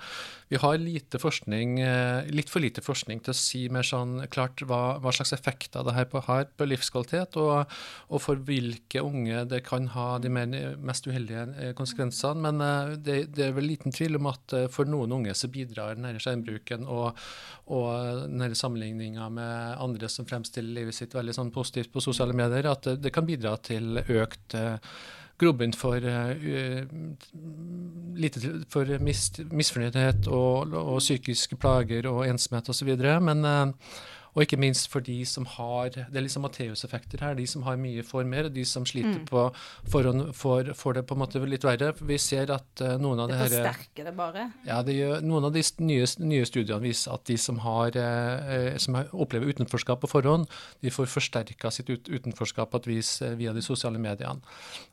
vi 0.50 0.60
har 0.62 0.78
lite 0.82 1.20
forskning, 1.22 1.80
eh, 1.82 2.30
litt 2.34 2.50
for 2.50 2.64
lite 2.64 2.82
forskning 2.86 3.22
til 3.26 3.34
å 3.34 3.38
si 3.38 3.62
mer 3.70 3.86
sånn 3.86 4.18
klart 4.34 4.64
hva, 4.66 4.98
hva 5.02 5.14
slags 5.14 5.34
effekter 5.38 5.86
det 5.86 5.96
her 5.98 6.10
har 6.26 6.48
på 6.58 6.68
livskvalitet, 6.70 7.38
og, 7.42 7.72
og, 8.10 8.20
for 8.24 8.42
hvilke 8.48 9.04
unge 9.06 9.46
det 9.52 9.62
kan 9.68 9.90
ha 9.94 10.08
de 10.22 10.32
mer, 10.34 10.56
mest 10.82 11.06
uheldige 11.10 11.46
eh, 11.60 11.74
konsekvensene. 11.78 12.42
Men 12.46 12.98
det, 13.06 13.20
det, 13.36 13.50
er 13.50 13.56
vel 13.58 13.70
liten 13.70 13.94
tvil 13.94 14.18
om 14.20 14.32
at 14.32 14.58
for 14.74 14.90
noen 14.90 15.14
unge 15.20 15.36
så 15.38 15.50
bidrar 15.54 15.98
denne 15.98 16.18
skjermbruken 16.22 16.86
og, 16.90 17.22
og 17.74 18.26
denne 18.26 18.58
sammenligninga 18.58 19.30
med 19.34 19.78
andre 19.82 20.10
som 20.10 20.26
fremstiller 20.30 20.82
livet 20.82 20.98
sitt 20.98 21.14
veldig 21.16 21.34
sånn 21.36 21.54
positivt 21.54 21.94
på 21.94 22.04
sosiale 22.04 22.36
medier, 22.38 22.70
at 22.70 22.86
det, 22.90 23.00
det 23.06 23.14
kan 23.14 23.26
bidra 23.26 23.35
bidra 23.36 23.56
til 23.62 24.02
økt 24.02 24.58
uh, 24.58 24.80
grobunn 25.36 25.76
for, 25.76 26.00
lite, 28.16 28.42
for 28.72 28.92
mis, 29.04 29.26
misfornøydhet 29.52 30.30
og, 30.32 30.72
og, 30.72 31.02
psykiske 31.04 31.58
plager 31.60 32.08
og 32.08 32.24
ensomhet 32.24 32.72
osv. 32.72 32.94
Men 33.20 33.44
uh, 33.44 33.98
og 34.36 34.44
ikke 34.44 34.60
minst 34.60 34.90
for 34.92 35.04
de 35.04 35.16
som 35.28 35.46
har 35.48 35.94
Det 35.96 36.18
er 36.20 36.26
liksom 36.26 36.44
Matteus-effekter 36.44 37.22
her. 37.24 37.38
De 37.38 37.46
som 37.48 37.64
har 37.64 37.78
mye, 37.80 38.04
får 38.04 38.26
mer. 38.28 38.50
De 38.52 38.66
som 38.68 38.84
sliter 38.86 39.22
mm. 39.22 39.28
på 39.30 39.46
forhånd, 39.92 40.34
får, 40.36 40.74
får, 40.76 40.98
det 40.98 41.04
på 41.08 41.16
en 41.16 41.22
måte 41.22 41.40
litt 41.48 41.64
verre. 41.64 41.94
Vi 41.96 42.18
ser 42.20 42.52
at 42.52 42.84
uh, 42.84 42.98
noen 43.00 43.24
av 43.24 43.32
det, 43.32 43.38
det 43.40 43.62
forsterker 43.62 44.10
det 44.10 44.14
bare? 44.18 44.50
Ja, 44.68 44.82
det 44.84 44.98
gjør, 44.98 45.24
noen 45.24 45.48
av 45.48 45.56
de 45.56 45.64
nye, 45.88 46.10
nye, 46.20 46.48
studiene 46.48 46.84
viser 46.84 47.16
at 47.16 47.24
de 47.30 47.38
som, 47.40 47.62
har, 47.64 47.96
uh, 47.96 48.76
som 48.82 49.00
opplever 49.14 49.56
utenforskap 49.56 50.04
på 50.04 50.12
forhånd, 50.12 50.52
de 50.84 50.92
får 50.92 51.08
forsterka 51.14 51.72
sitt 51.72 51.94
ut, 51.94 52.12
utenforskap 52.12 52.74
på 52.74 52.84
et 52.84 52.92
vis 52.92 53.14
uh, 53.24 53.32
via 53.40 53.56
de 53.56 53.64
sosiale 53.64 54.02
mediene. 54.04 54.44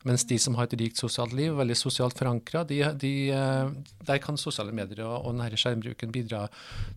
Mens 0.06 0.26
de 0.30 0.38
som 0.38 0.54
har 0.61 0.70
et 0.70 0.78
rikt 0.78 1.02
sosialt 1.02 1.34
liv, 1.34 1.50
veldig 1.58 1.78
sosialt 1.78 2.18
forankra, 2.18 2.62
de, 2.70 2.78
de, 2.94 3.12
der 4.06 4.22
kan 4.22 4.38
sosiale 4.38 4.70
medier 4.75 5.02
og, 5.08 5.26
og 5.26 5.34
denne 5.34 5.58
skjermbruken 5.58 6.14
bidra 6.14 6.46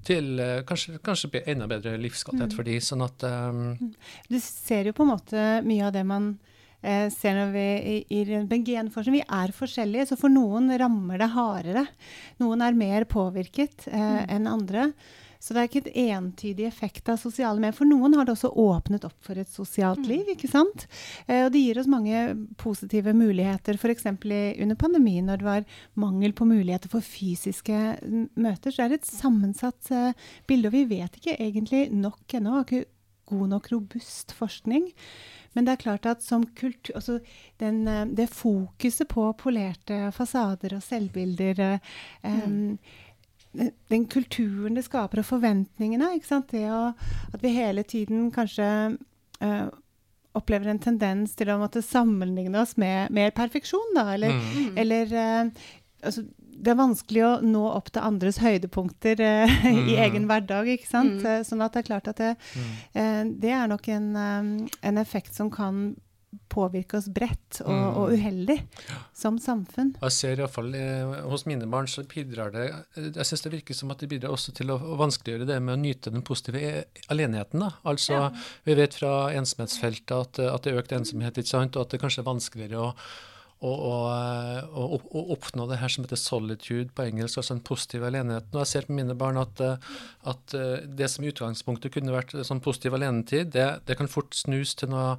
til 0.05 0.37
kanskje, 0.67 0.99
kanskje 1.05 1.41
enda 1.49 1.65
bedre 1.69 1.97
livskvalitet 2.01 2.34
kvalitet 2.35 2.51
mm. 2.51 2.57
for 2.57 2.67
de, 2.67 2.75
sånn 2.83 3.05
at 3.05 3.25
um, 3.25 3.93
Du 4.29 4.37
ser 4.43 4.89
jo 4.89 4.95
på 4.95 5.05
en 5.05 5.13
måte 5.13 5.45
mye 5.65 5.87
av 5.87 5.93
det 5.95 6.03
man 6.07 6.33
eh, 6.81 7.07
ser 7.13 7.37
når 7.39 7.53
vi 7.55 7.65
i, 7.95 7.97
i 8.21 8.61
genforskning. 8.65 9.19
Vi 9.19 9.25
er 9.25 9.53
forskjellige, 9.55 10.09
så 10.11 10.19
for 10.19 10.33
noen 10.33 10.71
rammer 10.79 11.21
det 11.21 11.31
hardere. 11.35 11.85
Noen 12.43 12.63
er 12.65 12.77
mer 12.77 13.07
påvirket 13.09 13.87
eh, 13.91 13.99
mm. 13.99 14.25
enn 14.37 14.51
andre. 14.51 14.89
Så 15.45 15.53
det 15.53 15.61
er 15.61 15.67
ikke 15.69 15.81
et 15.83 15.97
entydig 16.09 16.65
effekt 16.65 17.09
av 17.11 17.19
sosiale 17.21 17.61
medier. 17.61 17.75
For 17.77 17.85
noen 17.85 18.15
har 18.17 18.25
det 18.25 18.33
også 18.33 18.49
åpnet 18.49 19.03
opp 19.05 19.27
for 19.27 19.37
et 19.37 19.51
sosialt 19.53 20.01
mm. 20.01 20.07
liv. 20.09 20.31
ikke 20.33 20.49
sant? 20.49 20.87
Eh, 21.27 21.43
og 21.43 21.51
det 21.53 21.61
gir 21.61 21.77
oss 21.77 21.89
mange 21.91 22.23
positive 22.57 23.13
muligheter. 23.13 23.77
F.eks. 23.77 24.07
under 24.09 24.79
pandemien, 24.81 25.29
når 25.29 25.43
det 25.43 25.47
var 25.51 25.69
mangel 26.01 26.33
på 26.33 26.49
muligheter 26.49 26.89
for 26.89 27.05
fysiske 27.05 27.83
møter. 28.33 28.73
Så 28.73 28.87
er 28.87 28.89
det 28.89 29.03
et 29.03 29.11
sammensatt 29.11 29.93
eh, 29.93 30.17
bilde. 30.49 30.73
Og 30.73 30.79
vi 30.79 30.83
vet 30.95 31.21
ikke 31.21 31.37
egentlig 31.37 31.85
nok 31.93 32.39
ennå. 32.39 32.57
Har 32.57 32.65
ikke 32.65 32.89
god 33.29 33.53
nok 33.53 33.71
robust 33.75 34.33
forskning. 34.37 34.89
Men 35.53 35.69
det 35.69 35.75
er 35.75 35.85
klart 35.85 36.09
at 36.09 36.25
som 36.25 36.43
kultur, 36.57 36.97
altså 36.97 37.21
den, 37.61 37.85
eh, 37.87 38.03
det 38.17 38.31
fokuset 38.33 39.13
på 39.13 39.29
polerte 39.37 40.09
fasader 40.09 40.79
og 40.81 40.87
selvbilder 40.89 41.67
um, 42.25 42.45
mm 42.49 42.77
den 43.91 44.05
kulturen 44.11 44.77
det 44.77 44.85
skaper, 44.87 45.21
og 45.21 45.29
forventningene. 45.29 46.13
Det 46.51 46.65
å, 46.71 46.83
at 47.33 47.43
vi 47.43 47.55
hele 47.55 47.85
tiden 47.87 48.29
kanskje 48.35 48.67
uh, 49.41 49.67
opplever 50.35 50.71
en 50.71 50.81
tendens 50.83 51.35
til 51.37 51.51
å 51.51 51.59
måtte 51.61 51.83
sammenligne 51.85 52.59
oss 52.61 52.75
med 52.81 53.13
mer 53.15 53.35
perfeksjon, 53.35 53.93
da. 53.97 54.09
Eller, 54.15 54.35
mm. 54.35 54.73
eller 54.81 55.13
uh, 55.15 55.67
altså, 56.03 56.25
det 56.55 56.71
er 56.71 56.79
vanskelig 56.79 57.23
å 57.27 57.33
nå 57.43 57.63
opp 57.67 57.91
til 57.91 58.05
andres 58.07 58.39
høydepunkter 58.43 59.21
uh, 59.23 59.57
mm. 59.65 59.81
i 59.93 59.99
egen 60.07 60.27
hverdag. 60.29 60.71
ikke 60.75 60.89
sant? 60.89 61.21
Mm. 61.23 61.45
Sånn 61.47 61.63
at 61.65 61.75
det 61.75 61.83
er 61.83 61.89
klart 61.91 62.09
at 62.11 62.21
det, 62.21 62.33
mm. 62.55 63.35
det 63.43 63.53
er 63.55 63.69
nok 63.71 63.91
en, 63.95 64.09
um, 64.15 64.51
en, 64.81 65.01
effekt 65.01 65.35
som 65.37 65.51
kan 65.53 65.87
påvirke 66.51 66.97
oss 66.99 67.07
bredt 67.11 67.59
og, 67.63 67.71
mm. 67.71 67.97
og 67.99 68.13
uheldig 68.15 68.57
som 69.15 69.37
samfunn. 69.41 69.93
Jeg 70.01 70.15
ser 70.15 70.41
iallfall 70.41 70.71
eh, 70.77 71.13
hos 71.31 71.45
mine 71.49 71.67
barn 71.71 71.89
så 71.91 72.05
bidrar 72.09 72.53
det 72.55 72.65
Jeg 72.95 73.27
syns 73.27 73.45
det 73.45 73.53
virker 73.53 73.77
som 73.77 73.93
at 73.93 74.01
det 74.03 74.09
bidrar 74.11 74.35
også 74.35 74.55
til 74.55 74.73
å, 74.73 74.79
å 74.79 74.97
vanskeliggjøre 75.01 75.49
det 75.49 75.59
med 75.61 75.75
å 75.75 75.81
nyte 75.81 76.13
den 76.13 76.25
positive 76.25 76.61
e, 76.61 76.73
alenheten. 77.13 77.63
Da. 77.65 77.71
Altså, 77.87 78.17
ja. 78.17 78.33
Vi 78.67 78.75
vet 78.77 78.97
fra 78.97 79.13
ensomhetsfeltet 79.35 80.17
at, 80.17 80.43
at 80.47 80.65
det 80.65 80.73
er 80.73 80.83
økt 80.83 80.95
ensomhet, 80.95 81.39
ikke 81.39 81.55
sant? 81.55 81.77
og 81.77 81.85
at 81.85 81.95
det 81.95 82.03
kanskje 82.03 82.23
er 82.23 82.29
vanskeligere 82.33 82.83
å 82.89 82.91
å, 83.65 85.23
oppnå 85.33 85.65
det 85.69 85.79
her 85.79 85.89
som 85.89 86.03
heter 86.03 86.19
solitude 86.19 86.91
på 86.93 87.05
engelsk, 87.07 87.39
altså 87.39 87.55
den 87.55 87.63
positive 87.65 88.09
alenheten. 88.09 88.51
Og 88.53 88.61
jeg 88.61 88.71
ser 88.71 88.87
på 88.87 88.97
mine 88.97 89.15
barn 89.17 89.39
at, 89.41 89.63
at 90.27 90.55
det 90.85 91.09
som 91.09 91.25
i 91.25 91.31
utgangspunktet 91.31 91.95
kunne 91.95 92.13
vært 92.13 92.35
sånn 92.45 92.61
positiv 92.61 92.97
alenetid, 92.97 93.53
det, 93.55 93.69
det 93.87 93.97
kan 93.97 94.11
fort 94.11 94.35
snus 94.37 94.75
til 94.77 94.91
noe 94.93 95.15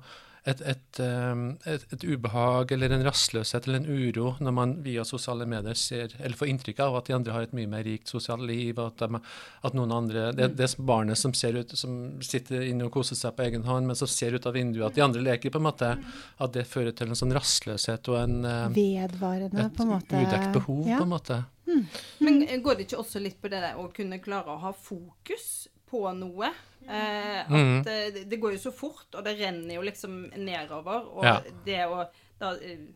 et, 0.46 0.60
et, 0.62 1.00
et, 1.00 1.84
et, 1.92 2.04
ubehag 2.06 2.72
eller 2.76 2.92
en 2.94 3.02
rastløshet 3.08 3.66
eller 3.66 3.80
en 3.80 3.88
uro 3.88 4.28
når 4.38 4.54
man 4.54 4.74
via 4.84 5.02
sosiale 5.06 5.46
medier 5.50 5.74
ser, 5.78 6.14
eller 6.20 6.38
får 6.38 6.52
inntrykk 6.52 6.82
av 6.84 6.98
at 7.00 7.08
de 7.08 7.16
andre 7.16 7.34
har 7.34 7.46
et 7.46 7.56
mye 7.56 7.70
mer 7.70 7.82
rikt 7.86 8.12
sosialt 8.12 8.46
liv. 8.46 8.78
At, 8.78 9.02
de, 9.02 9.20
at 9.66 9.76
noen 9.76 9.94
andre, 9.96 10.28
det, 10.36 10.52
det 10.58 10.68
er 10.68 10.86
barnet 10.86 11.18
som, 11.18 11.34
ser 11.34 11.58
ut, 11.58 11.74
som 11.78 11.98
sitter 12.22 12.62
inne 12.68 12.86
og 12.86 12.94
koser 12.94 13.18
seg 13.18 13.34
på 13.34 13.48
egen 13.48 13.66
hånd, 13.66 13.90
men 13.90 13.98
som 13.98 14.10
ser 14.10 14.38
ut 14.38 14.46
av 14.46 14.54
vinduet 14.54 14.86
at 14.90 14.98
de 14.98 15.04
andre 15.06 15.24
leker, 15.26 15.50
på 15.50 15.62
en 15.62 15.66
måte, 15.66 15.92
at 16.38 16.54
det 16.54 16.66
fører 16.70 16.94
til 16.94 17.10
en 17.10 17.18
sånn 17.18 17.34
rastløshet 17.34 18.12
og 18.12 18.20
en 18.22 18.38
Vedvarende, 18.76 19.70
på 19.74 19.82
en 19.82 19.94
måte. 19.96 20.22
Udekt 20.22 20.52
behov, 20.54 20.84
ja. 20.86 21.00
på 21.00 21.08
en 21.08 21.14
måte. 21.16 21.42
Mm. 21.66 21.86
Men 22.22 22.44
går 22.62 22.78
det 22.78 22.86
ikke 22.86 23.02
også 23.02 23.22
litt 23.22 23.40
på 23.42 23.50
det 23.50 23.64
der 23.64 23.80
å 23.82 23.88
kunne 23.94 24.22
klare 24.22 24.54
å 24.54 24.60
ha 24.62 24.70
fokus 24.70 25.66
på 25.90 26.02
noe? 26.18 26.52
Eh, 26.86 27.40
at 27.40 27.50
mm. 27.50 27.82
det, 27.86 28.24
det, 28.30 28.38
går 28.42 28.56
jo 28.56 28.62
så 28.68 28.72
fort, 28.74 29.08
og 29.14 29.24
det 29.26 29.36
renner 29.40 29.76
jo 29.78 29.82
liksom 29.86 30.20
nedover. 30.38 31.10
Og 31.16 31.26
ja. 31.26 31.40
det 31.66 31.82
å 31.90 32.04
da, 32.38 32.52
eh, 32.60 32.86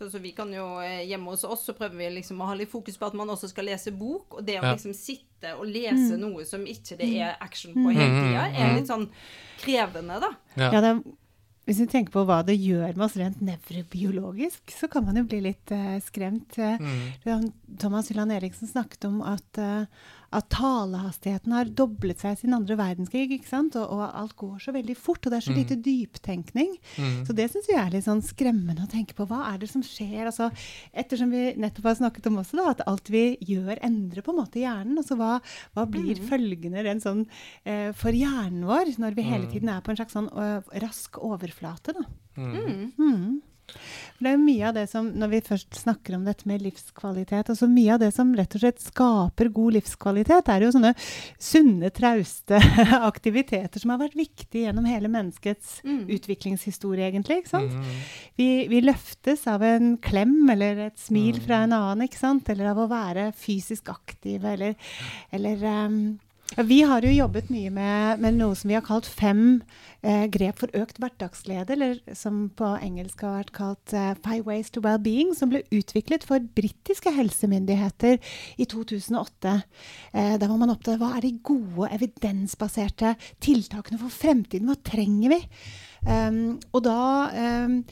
så, 0.00 0.10
så 0.10 0.18
vi 0.18 0.30
kan 0.32 0.48
jo 0.52 0.64
eh, 0.80 1.02
Hjemme 1.08 1.34
hos 1.34 1.44
oss 1.44 1.66
så 1.68 1.74
prøver 1.76 1.98
vi 1.98 2.10
liksom 2.14 2.40
å 2.40 2.48
ha 2.48 2.56
litt 2.56 2.70
fokus 2.72 2.96
på 2.96 3.08
at 3.10 3.16
man 3.16 3.28
også 3.32 3.50
skal 3.50 3.68
lese 3.68 3.92
bok. 3.92 4.38
Og 4.38 4.44
det 4.46 4.60
å 4.60 4.64
ja. 4.64 4.74
liksom 4.74 4.94
sitte 4.96 5.54
og 5.56 5.66
lese 5.68 6.14
mm. 6.14 6.20
noe 6.22 6.44
som 6.48 6.64
ikke 6.68 6.96
det 7.00 7.08
er 7.20 7.34
action 7.40 7.74
på 7.76 7.88
hele 7.88 8.10
mm. 8.12 8.20
tida, 8.20 8.44
er 8.48 8.76
litt 8.78 8.88
sånn 8.88 9.08
krevende, 9.60 10.20
da. 10.22 10.30
Ja, 10.56 10.70
ja 10.76 10.84
det, 10.84 10.94
hvis 11.68 11.82
vi 11.84 11.88
tenker 11.92 12.14
på 12.14 12.24
hva 12.26 12.40
det 12.42 12.56
gjør 12.56 12.96
med 12.96 13.04
oss 13.06 13.18
rent 13.20 13.42
nevrobiologisk, 13.44 14.72
så 14.72 14.88
kan 14.90 15.04
man 15.06 15.20
jo 15.20 15.26
bli 15.28 15.42
litt 15.44 15.70
uh, 15.76 16.00
skremt. 16.02 16.56
Mm. 16.56 17.50
Thomas 17.78 18.08
Hylland 18.10 18.34
Eriksen 18.34 18.72
snakket 18.72 19.04
om 19.06 19.20
at 19.22 19.60
uh, 19.60 19.84
at 20.30 20.46
talehastigheten 20.54 21.54
har 21.54 21.70
doblet 21.74 22.20
seg 22.22 22.36
siden 22.38 22.54
andre 22.54 22.76
verdenskrig. 22.78 23.26
ikke 23.34 23.48
sant? 23.48 23.74
Og, 23.80 23.86
og, 23.96 24.04
alt 24.06 24.36
går 24.38 24.60
så 24.62 24.74
veldig 24.76 24.94
fort, 24.98 25.24
og 25.24 25.32
det 25.32 25.40
er 25.40 25.46
så 25.48 25.56
lite 25.56 25.78
mm. 25.78 25.82
dyptenkning. 25.86 26.76
Mm. 27.02 27.16
Så 27.26 27.34
det 27.36 27.48
syns 27.50 27.70
jeg 27.70 27.80
er 27.80 27.90
litt 27.94 28.06
sånn 28.06 28.22
skremmende 28.22 28.86
å 28.86 28.90
tenke 28.90 29.16
på. 29.18 29.26
Hva 29.30 29.42
er 29.50 29.58
det 29.62 29.70
som 29.72 29.82
skjer? 29.86 30.28
Altså, 30.30 30.50
ettersom 30.94 31.34
vi 31.34 31.48
nettopp 31.60 31.90
har 31.90 31.98
snakket 31.98 32.30
om 32.30 32.38
også 32.44 32.60
da, 32.60 32.68
at 32.76 32.86
alt 32.90 33.10
vi 33.10 33.24
gjør, 33.42 33.74
endrer 33.86 34.26
på 34.26 34.34
en 34.34 34.40
måte 34.42 34.62
hjernen. 34.62 35.02
Altså, 35.02 35.18
hva, 35.18 35.40
hva 35.74 35.88
blir 35.90 36.22
mm. 36.22 36.30
følgende 36.30 36.86
rent 36.86 37.06
sånn 37.06 37.26
eh, 37.66 37.90
for 37.96 38.14
hjernen 38.14 38.68
vår 38.70 38.94
når 39.02 39.18
vi 39.18 39.26
hele 39.26 39.48
mm. 39.48 39.52
tiden 39.54 39.74
er 39.74 39.82
på 39.82 39.92
en 39.92 39.98
slags 39.98 40.14
sånn 40.14 40.30
uh, 40.30 40.60
rask 40.82 41.18
overflate? 41.26 41.96
da? 41.96 42.06
Mm. 42.38 43.40
Det 44.20 44.28
er 44.34 44.40
mye 44.40 44.68
av 44.68 44.76
det 44.76 44.84
som, 44.90 45.06
Når 45.16 45.30
vi 45.32 45.40
først 45.44 45.78
snakker 45.80 46.16
om 46.16 46.26
dette 46.28 46.48
med 46.48 46.60
livskvalitet 46.64 47.52
altså 47.52 47.68
Mye 47.70 47.94
av 47.94 48.02
det 48.02 48.10
som 48.12 48.34
rett 48.36 48.56
og 48.56 48.62
slett 48.62 48.82
skaper 48.82 49.48
god 49.54 49.76
livskvalitet, 49.78 50.50
er 50.52 50.66
jo 50.66 50.72
sånne 50.74 50.92
sunne, 51.40 51.90
trauste 51.94 52.60
aktiviteter 53.10 53.82
som 53.82 53.94
har 53.94 54.02
vært 54.02 54.18
viktige 54.18 54.66
gjennom 54.66 54.88
hele 54.88 55.10
menneskets 55.12 55.80
mm. 55.86 56.04
utviklingshistorie, 56.16 57.08
egentlig. 57.08 57.40
ikke 57.40 57.52
sant? 57.54 57.74
Mm. 57.74 58.00
Vi, 58.40 58.48
vi, 58.70 58.82
løftes 58.84 59.46
av 59.50 59.64
en 59.66 59.94
klem 60.02 60.34
eller 60.52 60.86
et 60.88 61.00
smil 61.00 61.38
mm. 61.38 61.44
fra 61.46 61.62
en 61.64 61.76
annen, 61.76 62.06
ikke 62.06 62.20
sant? 62.20 62.48
eller 62.52 62.72
av 62.72 62.82
å 62.82 62.90
være 62.90 63.30
fysisk 63.36 63.92
aktive, 63.92 64.56
eller, 64.56 64.92
eller 65.36 65.64
um, 65.86 66.00
vi 66.58 66.80
har 66.82 67.04
jo 67.06 67.12
jobbet 67.14 67.50
mye 67.52 67.70
med, 67.70 68.20
med, 68.22 68.34
noe 68.34 68.56
som 68.58 68.70
vi 68.70 68.74
har 68.74 68.82
kalt 68.82 69.06
fem 69.06 69.60
eh, 70.02 70.24
grep 70.32 70.58
for 70.58 70.72
økt 70.74 70.98
hverdagsglede, 70.98 71.76
eller 71.76 72.16
som 72.18 72.48
på 72.58 72.72
engelsk 72.82 73.22
har 73.22 73.36
vært 73.36 73.52
kalt 73.54 73.94
eh, 73.94 74.16
Five 74.24 74.48
Ways 74.48 74.72
to 74.74 74.82
Wellbeing, 74.82 75.30
som 75.38 75.52
ble 75.52 75.62
utviklet 75.70 76.26
for 76.26 76.42
britiske 76.58 77.12
helsemyndigheter 77.14 78.18
i 78.58 78.66
2008. 78.66 79.54
Eh, 80.10 80.34
da 80.42 80.50
var 80.50 80.58
man 80.58 80.74
opptatt 80.74 80.96
av 80.96 81.04
hva 81.04 81.12
er 81.18 81.28
de 81.28 81.36
gode, 81.38 81.90
evidensbaserte 81.94 83.14
tiltakene 83.38 84.00
for 84.02 84.10
fremtiden, 84.10 84.66
hva 84.70 84.78
trenger 84.90 85.36
vi? 85.36 85.40
Um, 86.00 86.56
og 86.72 86.82
da, 86.86 87.00
um, 87.68 87.82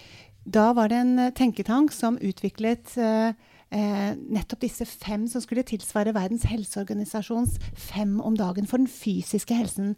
da, 0.48 0.70
var 0.72 0.88
det 0.88 0.98
en 1.02 1.26
tenketank 1.36 1.92
som 1.92 2.16
utviklet 2.24 2.94
uh, 2.96 3.36
eh, 3.74 4.14
nettopp 4.16 4.64
disse 4.64 4.86
fem 4.88 5.26
som 5.30 5.42
skulle 5.44 5.66
tilsvare 5.66 6.14
Verdens 6.16 6.48
helseorganisasjons 6.48 7.58
fem 7.74 8.18
om 8.20 8.36
dagen 8.38 8.68
for 8.68 8.80
den 8.80 8.90
fysiske 8.90 9.56
helsen. 9.56 9.94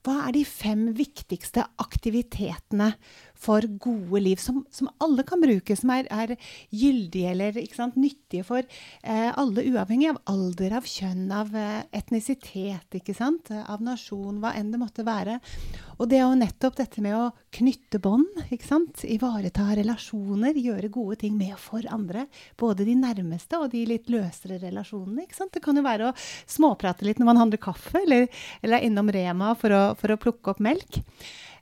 Hva 0.00 0.16
er 0.26 0.32
de 0.32 0.46
fem 0.48 0.86
viktigste 0.96 1.66
aktivitetene 1.82 2.94
for 3.40 3.64
gode 3.80 4.20
liv, 4.22 4.40
som, 4.40 4.62
som 4.70 4.90
alle 5.00 5.24
kan 5.26 5.40
bruke, 5.42 5.76
som 5.76 5.92
er, 5.94 6.08
er 6.12 6.36
gyldige 6.70 7.32
eller 7.32 7.60
sant, 7.74 7.96
nyttige 8.00 8.44
for 8.46 8.60
eh, 8.60 9.30
alle, 9.30 9.64
uavhengig 9.70 10.10
av 10.12 10.20
alder, 10.30 10.76
av 10.76 10.88
kjønn, 10.88 11.26
av 11.32 11.54
eh, 11.56 11.82
etnisitet, 11.96 12.98
av 13.60 13.84
nasjon, 13.84 14.40
hva 14.42 14.52
enn 14.58 14.72
det 14.72 14.80
måtte 14.80 15.06
være. 15.06 15.38
Og 16.00 16.08
det 16.08 16.20
er 16.20 16.24
jo 16.26 16.38
nettopp 16.40 16.78
dette 16.78 17.02
med 17.04 17.16
å 17.16 17.30
knytte 17.56 18.00
bånd, 18.02 18.28
ivareta 19.04 19.66
relasjoner, 19.76 20.56
gjøre 20.56 20.92
gode 20.92 21.20
ting 21.24 21.36
med 21.38 21.54
og 21.56 21.62
for 21.62 21.86
andre. 21.92 22.26
Både 22.60 22.86
de 22.88 22.96
nærmeste 22.98 23.58
og 23.60 23.70
de 23.74 23.84
litt 23.88 24.08
løsere 24.12 24.60
relasjonene. 24.62 25.26
Det 25.50 25.62
kan 25.64 25.76
jo 25.76 25.84
være 25.84 26.10
å 26.10 26.16
småprate 26.50 27.06
litt 27.06 27.20
når 27.20 27.30
man 27.32 27.40
handler 27.44 27.62
kaffe, 27.62 28.00
eller, 28.04 28.28
eller 28.62 28.78
er 28.78 28.88
innom 28.88 29.10
Rema 29.12 29.54
for 29.58 29.74
å, 29.74 29.84
for 30.00 30.12
å 30.12 30.20
plukke 30.20 30.54
opp 30.54 30.62
melk. 30.64 31.02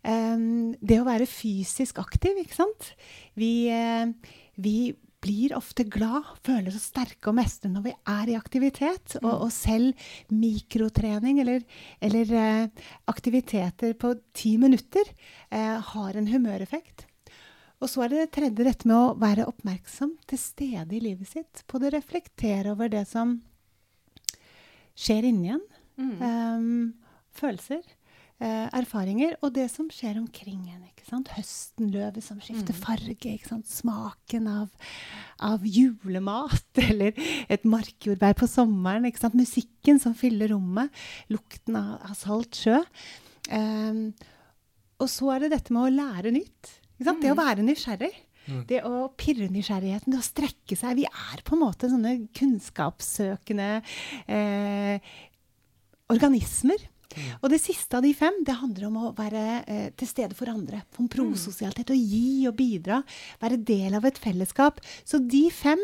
Det 0.09 0.97
å 0.97 1.05
være 1.05 1.27
fysisk 1.29 1.99
aktiv, 2.01 2.39
ikke 2.41 2.57
sant. 2.57 2.93
Vi, 3.37 3.69
uh, 3.69 4.09
vi, 4.57 4.79
blir 5.19 5.55
ofte 5.57 5.83
glad, 5.91 6.27
føler 6.47 6.71
oss 6.71 6.89
sterke 6.93 7.31
og 7.31 7.37
mestre 7.39 7.71
når 7.73 7.85
vi 7.89 7.95
er 8.13 8.31
i 8.31 8.37
aktivitet. 8.39 9.17
Og, 9.19 9.27
mm. 9.27 9.41
og 9.45 9.53
selv 9.55 10.09
mikrotrening 10.31 11.41
eller, 11.43 11.65
eller 12.05 12.35
eh, 12.39 12.87
aktiviteter 13.11 13.97
på 13.99 14.15
ti 14.37 14.55
minutter 14.63 15.11
eh, 15.51 15.75
har 15.91 16.19
en 16.19 16.31
humøreffekt. 16.31 17.09
Og 17.79 17.91
så 17.91 18.05
er 18.05 18.13
det 18.13 18.23
det 18.23 18.31
tredje, 18.35 18.67
dette 18.67 18.89
med 18.91 18.97
å 18.97 19.17
være 19.19 19.47
oppmerksom 19.51 20.17
til 20.31 20.41
stede 20.43 20.97
i 20.99 21.03
livet 21.03 21.31
sitt. 21.31 21.63
På 21.71 21.79
det 21.83 21.93
reflektere 21.95 22.73
over 22.75 22.91
det 22.91 23.05
som 23.11 23.37
skjer 24.99 25.29
inni 25.31 25.55
en. 25.55 25.67
Mm. 25.99 26.17
Um, 26.23 26.81
følelser 27.35 27.83
eh, 28.41 28.67
erfaringer, 28.79 29.37
og 29.43 29.55
det 29.57 29.67
som 29.73 29.89
skjer 29.93 30.19
omkring 30.21 30.61
en. 30.71 30.85
ikke 30.89 31.07
sant? 31.09 31.31
Høstenløvet 31.35 32.25
som 32.25 32.41
skifter 32.43 32.77
mm. 32.77 32.81
farge. 32.83 33.17
ikke 33.35 33.51
sant? 33.51 33.69
Smaken 33.71 34.49
av, 34.53 34.93
av, 35.51 35.67
julemat, 35.67 36.69
eller 36.89 37.19
et 37.51 37.67
markjordbær 37.69 38.39
på 38.39 38.51
sommeren. 38.51 39.09
ikke 39.09 39.25
sant? 39.25 39.39
Musikken 39.39 40.03
som 40.03 40.17
fyller 40.19 40.53
rommet. 40.55 40.95
Lukten 41.33 41.79
av, 41.81 41.97
av 42.11 42.19
salt 42.19 42.59
sjø. 42.59 42.81
Eh, 43.49 44.03
og 44.99 45.11
så 45.11 45.35
er 45.35 45.45
det 45.45 45.55
dette 45.55 45.75
med 45.75 45.87
å 45.87 45.97
lære 46.01 46.35
nytt. 46.35 46.75
ikke 46.97 47.11
sant? 47.11 47.23
Det 47.23 47.33
å 47.33 47.39
mm. 47.39 47.45
være 47.45 47.67
nysgjerrig. 47.67 48.15
Mm. 48.49 48.61
Det 48.69 48.79
å 48.89 49.09
pirre 49.21 49.49
nysgjerrigheten, 49.53 50.15
det 50.15 50.23
å 50.23 50.25
strekke 50.25 50.77
seg. 50.79 50.97
Vi 50.97 51.05
er 51.09 51.43
på 51.45 51.57
en 51.57 51.63
måte 51.67 51.91
sånne 51.93 52.15
kunnskapssøkende 52.37 53.69
eh, 54.25 55.11
organismer. 56.09 56.87
Mm. 57.17 57.29
Og 57.41 57.53
det 57.53 57.61
siste 57.63 57.99
av 57.99 58.05
de 58.05 58.13
fem 58.17 58.37
det 58.45 58.59
handler 58.61 58.89
om 58.89 58.97
å 59.01 59.13
være 59.17 59.45
eh, 59.65 59.89
til 59.99 60.11
stede 60.11 60.37
for 60.39 60.51
andre. 60.53 60.83
Om 61.01 61.09
prososialitet. 61.13 61.93
Å 61.95 61.99
gi 61.99 62.47
og 62.51 62.57
bidra. 62.59 63.01
Være 63.43 63.61
del 63.71 63.97
av 63.99 64.07
et 64.09 64.21
fellesskap. 64.21 64.83
Så 65.09 65.23
de 65.25 65.47
fem 65.55 65.83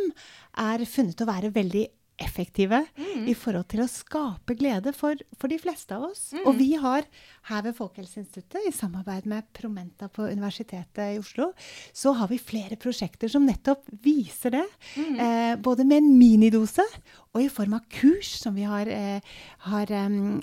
er 0.60 0.84
funnet 0.88 1.24
å 1.24 1.30
være 1.30 1.54
veldig 1.54 1.86
effektive 2.16 2.84
mm. 2.96 3.24
i 3.30 3.34
forhold 3.34 3.66
til 3.72 3.82
å 3.84 3.88
skape 3.90 4.54
glede 4.58 4.92
for, 4.96 5.18
for 5.40 5.50
de 5.50 5.58
fleste 5.58 5.96
av 5.96 6.06
oss. 6.10 6.28
Mm. 6.34 6.44
Og 6.46 6.58
vi 6.60 6.68
har 6.80 7.08
her 7.50 7.64
ved 7.66 7.76
Folkehelseinstituttet, 7.76 8.68
i 8.68 8.74
samarbeid 8.74 9.26
med 9.30 9.48
Promenta 9.56 10.08
på 10.12 10.28
Universitetet 10.30 11.16
i 11.16 11.18
Oslo, 11.20 11.50
så 11.92 12.14
har 12.18 12.30
vi 12.30 12.40
flere 12.40 12.78
prosjekter 12.80 13.32
som 13.32 13.46
nettopp 13.48 13.88
viser 14.04 14.54
det. 14.58 14.64
Mm. 14.94 15.18
Eh, 15.26 15.52
både 15.64 15.86
med 15.88 16.02
en 16.02 16.14
minidose 16.18 16.86
og 17.34 17.42
i 17.42 17.50
form 17.50 17.74
av 17.74 17.86
kurs 17.90 18.28
som 18.38 18.54
vi 18.54 18.62
har, 18.62 18.86
eh, 18.86 19.18
har 19.66 19.90
um, 20.06 20.38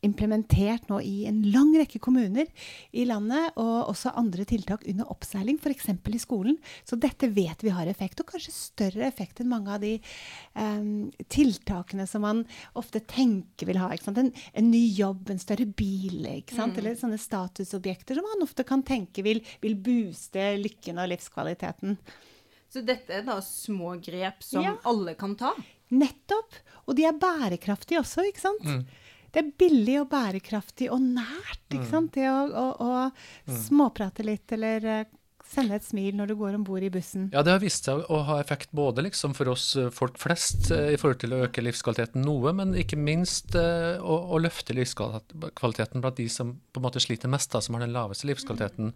implementert 0.00 0.88
nå 0.88 1.00
i 1.04 1.26
en 1.28 1.42
lang 1.52 1.74
rekke 1.76 2.00
kommuner 2.00 2.48
i 2.96 3.04
landet, 3.04 3.52
og 3.60 3.90
også 3.92 4.14
andre 4.16 4.46
tiltak 4.48 4.86
under 4.88 5.10
oppseiling, 5.12 5.60
f.eks. 5.60 5.90
i 5.92 6.22
skolen. 6.22 6.56
Så 6.88 6.96
dette 6.96 7.28
vet 7.28 7.60
vi 7.60 7.74
har 7.76 7.90
effekt, 7.90 8.24
og 8.24 8.32
kanskje 8.32 8.54
større 8.56 9.04
effekt 9.10 9.42
enn 9.42 9.52
mange 9.52 9.76
av 9.76 9.84
de 9.84 9.98
um, 10.56 11.01
tiltakene 11.32 12.06
som 12.06 12.24
man 12.26 12.42
ofte 12.78 13.00
tenker 13.00 13.68
vil 13.68 13.80
ha. 13.82 13.90
En, 13.92 14.32
en, 14.52 14.70
ny 14.70 14.82
jobb, 14.96 15.30
en 15.30 15.42
større 15.42 15.66
bil, 15.66 16.26
mm. 16.26 16.74
eller 16.78 16.98
sånne 16.98 17.20
statusobjekter 17.20 18.18
som 18.18 18.28
man 18.28 18.46
ofte 18.46 18.66
kan 18.68 18.84
tenke 18.86 19.24
vil, 19.26 19.42
vil 19.62 19.76
booste 19.76 20.52
lykken 20.60 21.00
og 21.02 21.10
livskvaliteten. 21.12 21.98
Så 22.72 22.80
dette 22.86 23.12
er 23.18 23.24
da 23.26 23.36
små 23.44 23.98
grep 24.00 24.44
som 24.44 24.64
ja. 24.64 24.76
alle 24.88 25.12
kan 25.18 25.36
ta? 25.36 25.52
Nettopp. 25.92 26.56
Og 26.88 26.96
de 26.96 27.04
er 27.04 27.18
bærekraftige 27.20 28.00
også, 28.00 28.24
ikke 28.30 28.46
sant. 28.46 28.64
Mm. 28.64 28.84
Det 29.32 29.40
er 29.40 29.50
billig 29.60 29.96
og 30.02 30.08
bærekraftig 30.12 30.88
og 30.92 31.02
nært. 31.04 31.66
ikke 31.70 31.84
mm. 31.84 31.90
sant? 31.90 32.14
Det 32.16 32.28
å, 32.28 32.38
å, 32.48 32.64
å 32.80 32.92
mm. 33.48 33.58
småprate 33.66 34.24
litt 34.24 34.52
eller 34.56 34.88
eh, 34.88 35.12
sende 35.52 35.76
et 35.76 35.84
smil 35.84 36.16
når 36.18 36.32
du 36.32 36.34
går 36.40 36.56
om 36.56 36.64
bord 36.66 36.84
i 36.84 36.90
bussen. 36.92 37.28
Ja, 37.34 37.42
det 37.44 37.54
har 37.54 37.62
vist 37.62 37.86
seg 37.88 38.02
å 38.12 38.20
ha 38.28 38.38
effekt 38.42 38.72
både 38.76 39.04
liksom 39.06 39.36
for 39.36 39.52
oss 39.52 39.72
eh, 39.78 39.90
folk 39.94 40.18
flest 40.20 40.70
eh, 40.74 40.92
i 40.94 40.98
forhold 41.00 41.20
til 41.22 41.36
å 41.36 41.42
øke 41.46 41.64
livskvaliteten 41.64 42.24
noe, 42.26 42.54
men 42.56 42.74
ikke 42.78 42.98
minst 43.00 43.56
eh, 43.58 44.00
å, 44.00 44.18
å, 44.32 44.40
løfte 44.42 44.76
livskvaliteten 44.76 46.02
blant 46.02 46.18
de 46.18 46.28
som 46.32 46.54
på 46.72 46.80
en 46.80 46.86
måte 46.86 47.02
sliter 47.02 47.30
mest, 47.32 47.52
da, 47.52 47.62
som 47.64 47.76
har 47.76 47.84
den 47.84 47.94
laveste 47.94 48.26
livskvaliteten, 48.28 48.92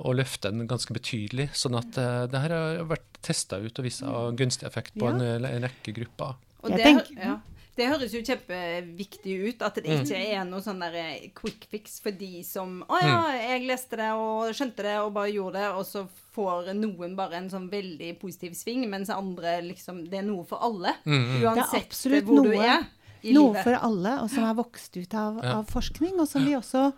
og 0.00 0.16
løfte 0.16 0.50
den 0.52 0.66
ganske 0.70 0.94
betydelig. 0.94 1.48
Sånn 1.56 1.76
at 1.78 1.96
det 2.32 2.40
her 2.42 2.54
har 2.54 2.88
vært 2.88 3.20
testa 3.24 3.58
ut 3.60 3.78
og 3.78 3.86
vist 3.86 4.02
seg 4.02 4.10
å 4.10 4.24
ha 4.24 4.34
gunstig 4.36 4.66
effekt 4.68 4.96
på 4.98 5.06
ja. 5.06 5.14
en, 5.14 5.46
en, 5.46 5.66
rekke 5.68 5.94
grupper. 5.96 6.38
Og 6.64 6.74
det, 6.74 6.94
ja. 7.14 7.36
Det 7.78 7.86
høres 7.86 8.14
jo 8.14 8.22
kjempeviktig 8.26 9.34
ut, 9.44 9.62
at 9.62 9.78
det 9.78 9.86
mm. 9.86 10.00
ikke 10.02 10.20
er 10.34 10.46
noe 10.48 10.62
sånn 10.64 10.82
der 10.82 10.96
eh, 10.98 11.28
quick 11.36 11.68
fix 11.70 12.00
for 12.02 12.16
de 12.18 12.42
som 12.46 12.80
Å 12.88 12.98
ja, 12.98 13.16
mm. 13.22 13.38
jeg 13.44 13.66
leste 13.68 14.00
det 14.00 14.10
og 14.18 14.50
skjønte 14.56 14.86
det 14.88 14.96
og 15.04 15.12
bare 15.14 15.30
gjorde 15.30 15.62
det, 15.62 15.68
og 15.78 15.86
så 15.86 16.04
får 16.34 16.72
noen 16.78 17.16
bare 17.18 17.38
en 17.38 17.50
sånn 17.52 17.68
veldig 17.70 18.12
positiv 18.20 18.56
sving, 18.58 18.84
mens 18.90 19.12
andre 19.14 19.58
liksom 19.70 20.04
Det 20.10 20.20
er 20.20 20.26
noe 20.26 20.46
for 20.48 20.62
alle. 20.64 20.96
Mm, 21.06 21.42
Uansett 21.44 21.94
hvor 22.26 22.42
noe. 22.42 22.46
du 22.48 22.56
er 22.58 22.86
noe 23.26 23.52
livet. 23.52 23.64
for 23.66 23.78
alle, 23.78 24.14
og 24.22 24.30
som 24.30 24.46
er 24.46 24.56
vokst 24.58 24.98
ut 24.98 25.14
av, 25.18 25.38
av, 25.42 25.64
forskning, 25.70 26.18
og 26.18 26.28
som 26.30 26.44
vi 26.46 26.54
også 26.58 26.88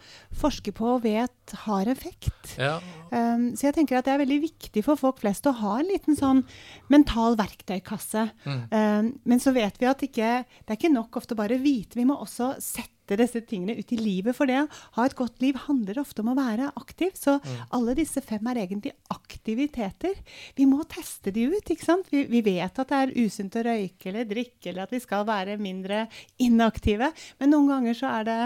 forsker 0.40 0.74
på 0.76 0.88
og 0.96 1.04
vet 1.04 1.32
har 1.64 1.88
effekt. 1.90 2.54
Ja. 2.58 2.78
Um, 3.10 3.50
så 3.58 3.68
jeg 3.68 3.76
tenker 3.78 3.98
at 3.98 4.06
det 4.06 4.14
er 4.14 4.22
veldig 4.22 4.38
viktig 4.44 4.84
for 4.86 5.00
folk 5.00 5.20
flest 5.22 5.48
å 5.50 5.56
ha 5.62 5.78
en 5.80 5.90
liten 5.90 6.18
sånn 6.18 6.44
mental 6.92 7.38
verktøykasse. 7.40 8.28
Mm. 8.46 8.62
Um, 8.70 9.10
men 9.28 9.42
så 9.42 9.54
vet 9.56 9.80
vi 9.80 9.90
at 9.90 10.06
ikke, 10.06 10.32
det 10.46 10.72
er 10.72 10.78
ikke 10.78 10.94
nok 10.94 11.20
ofte 11.20 11.38
bare 11.38 11.58
å 11.58 11.62
vite, 11.62 11.98
vi 11.98 12.06
må 12.08 12.18
også 12.20 12.54
sette 12.62 13.18
disse 13.18 13.40
tingene 13.42 13.74
ut 13.74 13.90
i 13.90 13.98
livet. 13.98 14.36
For 14.36 14.46
det 14.46 14.60
ha 14.68 15.06
et 15.06 15.16
godt 15.18 15.40
liv 15.42 15.58
handler 15.66 15.98
ofte 16.02 16.22
om 16.22 16.30
å 16.30 16.36
være 16.38 16.68
aktiv. 16.78 17.10
Så 17.18 17.38
mm. 17.40 17.56
alle 17.76 17.96
disse 17.98 18.22
fem 18.22 18.46
er 18.52 18.62
egentlig 18.62 18.92
aktiviteter. 19.10 20.20
Vi 20.54 20.68
må 20.70 20.84
teste 20.90 21.32
de 21.34 21.48
ut. 21.50 21.64
ikke 21.64 21.86
sant? 21.86 22.06
Vi, 22.12 22.22
vi, 22.30 22.44
vet 22.46 22.78
at 22.78 22.92
det 22.92 23.00
er 23.00 23.16
usunt 23.18 23.58
å 23.58 23.64
røyke 23.66 24.12
eller 24.12 24.28
drikke, 24.30 24.70
eller 24.70 24.86
at 24.86 24.94
vi 24.94 25.02
skal 25.02 25.26
være 25.26 25.58
mindre 25.58 26.04
inaktive. 26.38 27.10
Men 27.42 27.54
noen 27.54 27.74
ganger 27.74 27.98
så 27.98 28.14
er 28.20 28.30
det 28.30 28.38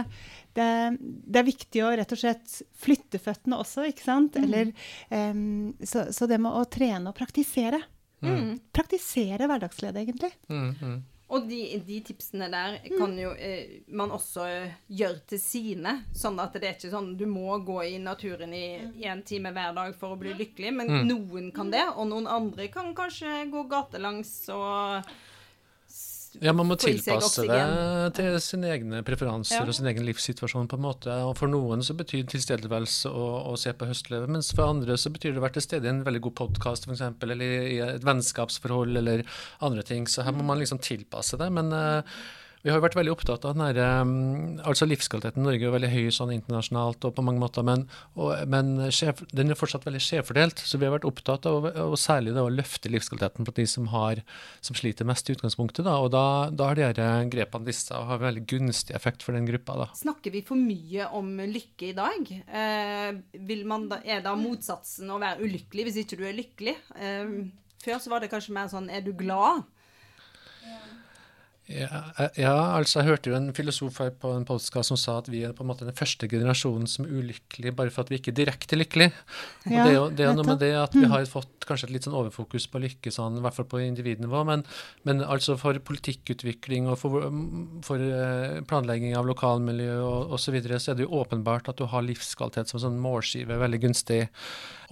det, 0.55 0.69
det, 1.01 1.41
er 1.41 1.47
viktig 1.47 1.83
å 1.85 1.93
rett 1.99 2.15
og 2.15 2.21
slett 2.21 2.59
flytte 2.79 3.21
føttene 3.23 3.59
også, 3.63 3.89
ikke 3.91 4.07
sant? 4.07 4.37
Mm. 4.39 4.45
Eller, 4.47 4.71
um, 5.11 5.73
så, 5.83 6.07
så, 6.15 6.29
det 6.31 6.39
med 6.43 6.55
å 6.55 6.65
trene 6.71 7.11
og 7.11 7.19
praktisere. 7.19 7.83
Mm. 8.25 8.55
Praktisere 8.73 9.49
hverdagsglede, 9.51 10.05
egentlig. 10.05 10.33
Mm, 10.49 10.71
mm. 10.81 11.03
Og 11.35 11.47
de, 11.49 11.59
de, 11.87 11.99
tipsene 12.05 12.47
der 12.53 12.77
kan 12.99 13.15
jo 13.19 13.31
eh, 13.33 13.81
man 13.97 14.13
også 14.15 14.45
gjøre 14.93 15.23
til 15.33 15.41
sine. 15.41 15.97
Sånn 16.15 16.39
at 16.43 16.55
det 16.55 16.69
er 16.69 16.77
ikke 16.77 16.93
sånn 16.93 17.15
du 17.19 17.25
må 17.27 17.57
gå 17.65 17.81
i 17.89 17.99
naturen 18.03 18.53
i 18.55 18.67
én 19.03 19.25
time 19.27 19.55
hver 19.57 19.75
dag 19.77 19.97
for 19.99 20.15
å 20.15 20.21
bli 20.21 20.35
lykkelig. 20.37 20.75
Men 20.77 20.93
mm. 20.93 21.01
noen 21.09 21.49
kan 21.57 21.73
det, 21.73 21.87
og 21.97 22.11
noen 22.13 22.29
andre 22.31 22.69
kan 22.73 22.93
kanskje 22.97 23.47
gå 23.53 23.65
gatelangs 23.73 24.37
og 24.55 25.15
ja, 26.43 26.53
man 26.57 26.67
må 26.67 26.77
tilpasse 26.81 27.45
det 27.47 27.61
til 28.17 28.37
sine 28.43 28.71
egne 28.75 29.03
preferanser 29.07 29.61
ja. 29.61 29.67
og 29.67 29.77
sin 29.77 29.89
egen 29.91 30.07
livssituasjon. 30.09 30.69
på 30.71 30.79
en 30.79 30.85
måte. 30.85 31.15
Og 31.29 31.37
For 31.39 31.51
noen 31.51 31.85
så 31.87 31.97
betyr 31.99 32.27
tilstedeværelse 32.31 33.11
å, 33.11 33.27
å 33.53 33.57
se 33.61 33.75
på 33.77 33.89
høstløvet, 33.91 34.33
mens 34.35 34.51
for 34.55 34.67
andre 34.67 34.99
så 35.01 35.13
betyr 35.15 35.35
det 35.35 35.43
å 35.43 35.45
være 35.47 35.59
til 35.59 35.67
stede 35.69 35.89
i 35.89 35.93
en 35.93 36.05
veldig 36.07 36.25
god 36.29 36.37
podkast 36.43 36.89
f.eks., 36.89 37.05
eller 37.25 37.45
i 37.45 37.79
et 37.85 38.07
vennskapsforhold 38.07 39.03
eller 39.03 39.27
andre 39.65 39.87
ting. 39.87 40.09
Så 40.11 40.27
her 40.27 40.35
må 40.35 40.47
man 40.47 40.63
liksom 40.63 40.83
tilpasse 40.83 41.39
det. 41.41 41.51
men 41.55 41.71
uh, 41.75 42.17
vi 42.65 42.73
har 42.73 42.79
jo 42.79 42.85
vært 42.87 42.97
veldig 42.97 43.13
opptatt 43.13 43.45
av 43.45 43.53
den 43.59 43.63
her, 43.67 43.79
altså 44.65 44.87
Livskvaliteten 44.89 45.43
i 45.43 45.45
Norge 45.45 45.67
er 45.69 45.73
veldig 45.75 45.91
høy 45.93 46.07
sånn 46.17 46.31
internasjonalt 46.33 47.05
og 47.05 47.13
på 47.13 47.25
mange 47.27 47.43
måter, 47.43 47.65
men, 47.67 47.83
og, 48.17 48.31
men 48.49 48.87
sjef, 48.89 49.21
den 49.37 49.53
er 49.53 49.59
fortsatt 49.61 49.85
veldig 49.85 50.01
skjevfordelt. 50.01 50.63
Så 50.65 50.81
vi 50.81 50.89
har 50.89 50.95
vært 50.95 51.05
opptatt 51.05 51.45
av 51.51 51.69
og 51.69 51.97
særlig 52.01 52.33
det 52.33 52.41
å 52.41 52.53
løfte 52.53 52.89
livskvaliteten 52.89 53.45
på 53.45 53.55
de 53.59 53.67
som, 53.69 53.91
har, 53.93 54.23
som 54.65 54.79
sliter 54.79 55.05
mest 55.05 55.29
i 55.29 55.37
utgangspunktet. 55.37 55.85
Da, 55.85 55.99
og 56.01 56.09
da, 56.15 56.25
da 56.57 56.71
har 56.71 56.81
de 56.81 56.87
her 56.89 57.29
grepene 57.35 57.69
vist 57.69 57.93
seg 57.93 58.01
å 58.01 58.09
ha 58.09 58.19
veldig 58.23 58.47
gunstig 58.55 58.97
effekt 58.97 59.27
for 59.27 59.37
den 59.37 59.51
gruppa. 59.51 59.77
Da. 59.83 59.91
Snakker 60.01 60.33
vi 60.33 60.41
for 60.49 60.57
mye 60.57 61.11
om 61.21 61.35
lykke 61.45 61.91
i 61.91 61.95
dag? 62.01 62.33
Eh, 62.33 63.21
da, 63.93 64.01
er 64.01 64.25
da 64.25 64.33
motsatsen 64.41 65.13
å 65.13 65.21
være 65.21 65.45
ulykkelig 65.45 65.91
hvis 65.91 66.01
ikke 66.07 66.23
du 66.23 66.25
er 66.31 66.41
lykkelig? 66.41 66.79
Eh, 66.97 67.37
før 67.85 68.01
så 68.01 68.17
var 68.17 68.25
det 68.25 68.33
kanskje 68.33 68.57
mer 68.57 68.73
sånn 68.73 68.89
er 68.89 69.05
du 69.05 69.13
glad? 69.13 69.69
Ja, 71.65 72.03
ja, 72.37 72.53
altså 72.77 72.99
jeg 73.01 73.09
hørte 73.09 73.31
jo 73.31 73.37
en 73.39 73.47
filosof 73.57 73.97
her 74.03 74.11
på 74.21 74.35
en 74.37 74.43
podkast 74.45 74.91
som 74.91 74.99
sa 75.01 75.15
at 75.23 75.31
vi 75.33 75.47
er 75.49 75.55
på 75.57 75.65
en 75.65 75.71
måte 75.71 75.87
den 75.87 75.97
første 75.97 76.29
generasjonen 76.29 76.85
som 76.91 77.07
er 77.07 77.15
ulykkelig 77.17 77.73
bare 77.79 77.93
for 77.95 78.05
at 78.05 78.13
vi 78.13 78.19
ikke 78.21 78.35
er 78.35 78.37
direkte 78.43 78.77
lykkelige. 78.77 79.15
Og 79.65 79.73
ja, 79.73 79.87
det 79.87 79.95
er 79.95 79.97
jo 79.97 80.03
det 80.13 80.27
er 80.27 80.37
noe 80.37 80.45
med 80.51 80.61
det 80.61 80.75
at 80.77 80.93
vi 80.93 81.07
mm. 81.07 81.15
har 81.15 81.25
fått 81.31 81.65
kanskje 81.65 81.89
et 81.89 81.95
litt 81.95 82.05
sånn 82.05 82.19
overfokus 82.19 82.67
på 82.69 82.83
lykke, 82.85 83.13
sånn, 83.15 83.41
i 83.41 83.47
hvert 83.47 83.57
fall 83.57 83.69
på 83.73 83.81
individnivå, 83.81 84.45
men, 84.45 84.67
men 85.09 85.25
altså 85.25 85.57
for 85.57 85.81
politikkutvikling 85.89 86.91
og 86.93 87.01
for, 87.01 87.31
for 87.89 88.05
eh, 88.05 88.61
planlegging 88.69 89.17
av 89.17 89.25
lokalmiljø 89.33 89.97
og 90.05 90.37
osv. 90.37 90.45
Så, 90.45 90.53
videre, 90.53 90.77
så 90.79 90.93
er 90.93 91.01
det 91.01 91.07
jo 91.07 91.17
åpenbart 91.17 91.73
at 91.73 91.81
du 91.81 91.89
har 91.89 92.05
livskvalitet 92.05 92.69
som 92.69 92.83
sånn 92.83 93.01
målskive 93.01 93.57
veldig 93.59 93.81
gunstig. 93.89 94.21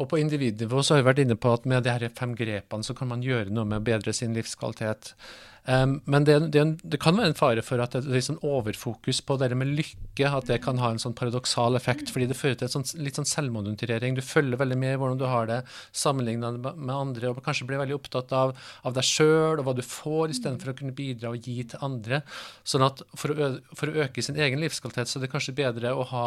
Og 0.01 0.09
på 0.09 0.19
individnivå 0.25 0.81
så 0.81 0.97
har 0.97 1.03
vi 1.03 1.11
vært 1.11 1.21
inne 1.27 1.37
på 1.37 1.53
at 1.53 1.69
med 1.69 1.85
de 1.85 1.93
her 1.93 2.09
fem 2.17 2.33
grepene 2.35 2.83
så 2.83 2.97
kan 2.97 3.13
man 3.13 3.23
gjøre 3.23 3.53
noe 3.53 3.69
med 3.69 3.83
å 3.83 3.89
bedre 3.93 4.17
sin 4.17 4.33
livskvalitet. 4.35 5.13
Um, 5.63 6.01
men 6.11 6.25
det, 6.27 6.35
det, 6.51 6.63
det, 6.83 6.99
kan 6.99 7.15
være 7.15 7.31
en 7.31 7.37
fare 7.39 7.63
for 7.63 7.79
at 7.85 7.93
det 7.95 8.11
er 8.11 8.25
sånn 8.27 8.41
overfokus 8.43 9.21
på 9.23 9.37
det 9.39 9.53
med 9.55 9.71
lykke, 9.79 10.27
at 10.27 10.49
det 10.51 10.59
kan 10.65 10.81
ha 10.83 10.91
en 10.91 10.99
sånn 10.99 11.15
paradoksal 11.15 11.79
effekt, 11.79 12.11
fordi 12.11 12.27
det 12.31 12.39
fører 12.39 12.59
til 12.59 12.73
sånn, 12.73 12.87
litt 12.99 13.21
sånn 13.21 13.29
selvmonitorering. 13.31 14.17
Du 14.19 14.25
følger 14.27 14.59
veldig 14.59 14.79
med 14.81 14.97
i 14.97 14.99
hvordan 14.99 15.21
du 15.21 15.27
har 15.31 15.47
det 15.51 15.61
sammenlignet 15.95 16.59
med 16.67 16.95
andre, 16.97 17.31
og 17.31 17.43
kanskje 17.47 17.69
blir 17.71 17.83
veldig 17.85 17.95
opptatt 18.01 18.35
av, 18.35 18.57
av 18.83 18.97
deg 18.97 19.07
sjøl 19.07 19.63
og 19.63 19.69
hva 19.69 19.77
du 19.79 19.85
får, 19.87 20.35
istedenfor 20.35 20.73
å 20.73 20.77
kunne 20.83 20.97
bidra 20.99 21.31
og 21.31 21.47
gi 21.47 21.63
til 21.71 21.87
andre. 21.87 22.25
Sånn 22.67 22.87
at 22.89 23.05
for 23.15 23.31
å, 23.31 23.53
for 23.79 23.93
å 23.93 24.07
øke 24.07 24.25
sin 24.27 24.41
egen 24.43 24.63
livskvalitet, 24.65 25.13
så 25.13 25.21
er 25.21 25.29
det 25.29 25.35
kanskje 25.37 25.55
bedre 25.63 25.95
å 25.95 26.09
ha 26.11 26.27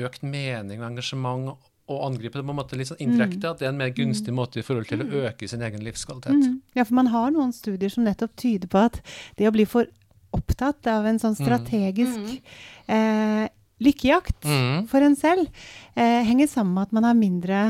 økt 0.00 0.24
mening 0.24 0.80
og 0.80 0.88
engasjement 0.94 1.52
å 1.90 2.00
angripe 2.06 2.38
det 2.38 2.46
på 2.46 2.54
en 2.54 2.58
måte 2.60 2.78
litt 2.78 2.90
sånn 2.90 3.02
indirekte, 3.02 3.42
mm. 3.42 3.50
at 3.50 3.62
det 3.62 3.66
er 3.66 3.72
en 3.72 3.80
mer 3.80 3.94
gunstig 3.94 4.34
måte 4.36 4.62
i 4.62 4.66
forhold 4.66 4.90
til 4.90 5.02
å 5.02 5.08
mm. 5.08 5.14
øke 5.26 5.48
sin 5.50 5.64
egen 5.66 5.82
livskvalitet. 5.86 6.36
Mm. 6.36 6.58
Ja, 6.78 6.86
for 6.86 6.98
man 7.00 7.10
har 7.14 7.32
noen 7.34 7.54
studier 7.56 7.92
som 7.92 8.06
nettopp 8.06 8.36
tyder 8.40 8.70
på 8.70 8.84
at 8.90 9.00
det 9.38 9.48
å 9.50 9.54
bli 9.54 9.66
for 9.68 9.90
opptatt 10.36 10.86
av 10.90 11.08
en 11.10 11.18
sånn 11.18 11.34
mm. 11.34 11.40
strategisk 11.42 12.20
mm. 12.22 12.94
eh, 12.94 13.46
lykkejakt 13.82 14.46
mm. 14.46 14.88
for 14.90 15.04
en 15.04 15.16
selv, 15.18 15.62
eh, 15.98 16.20
henger 16.28 16.50
sammen 16.50 16.76
med 16.76 16.88
at 16.88 16.96
man 16.98 17.08
har 17.08 17.18
mindre 17.18 17.62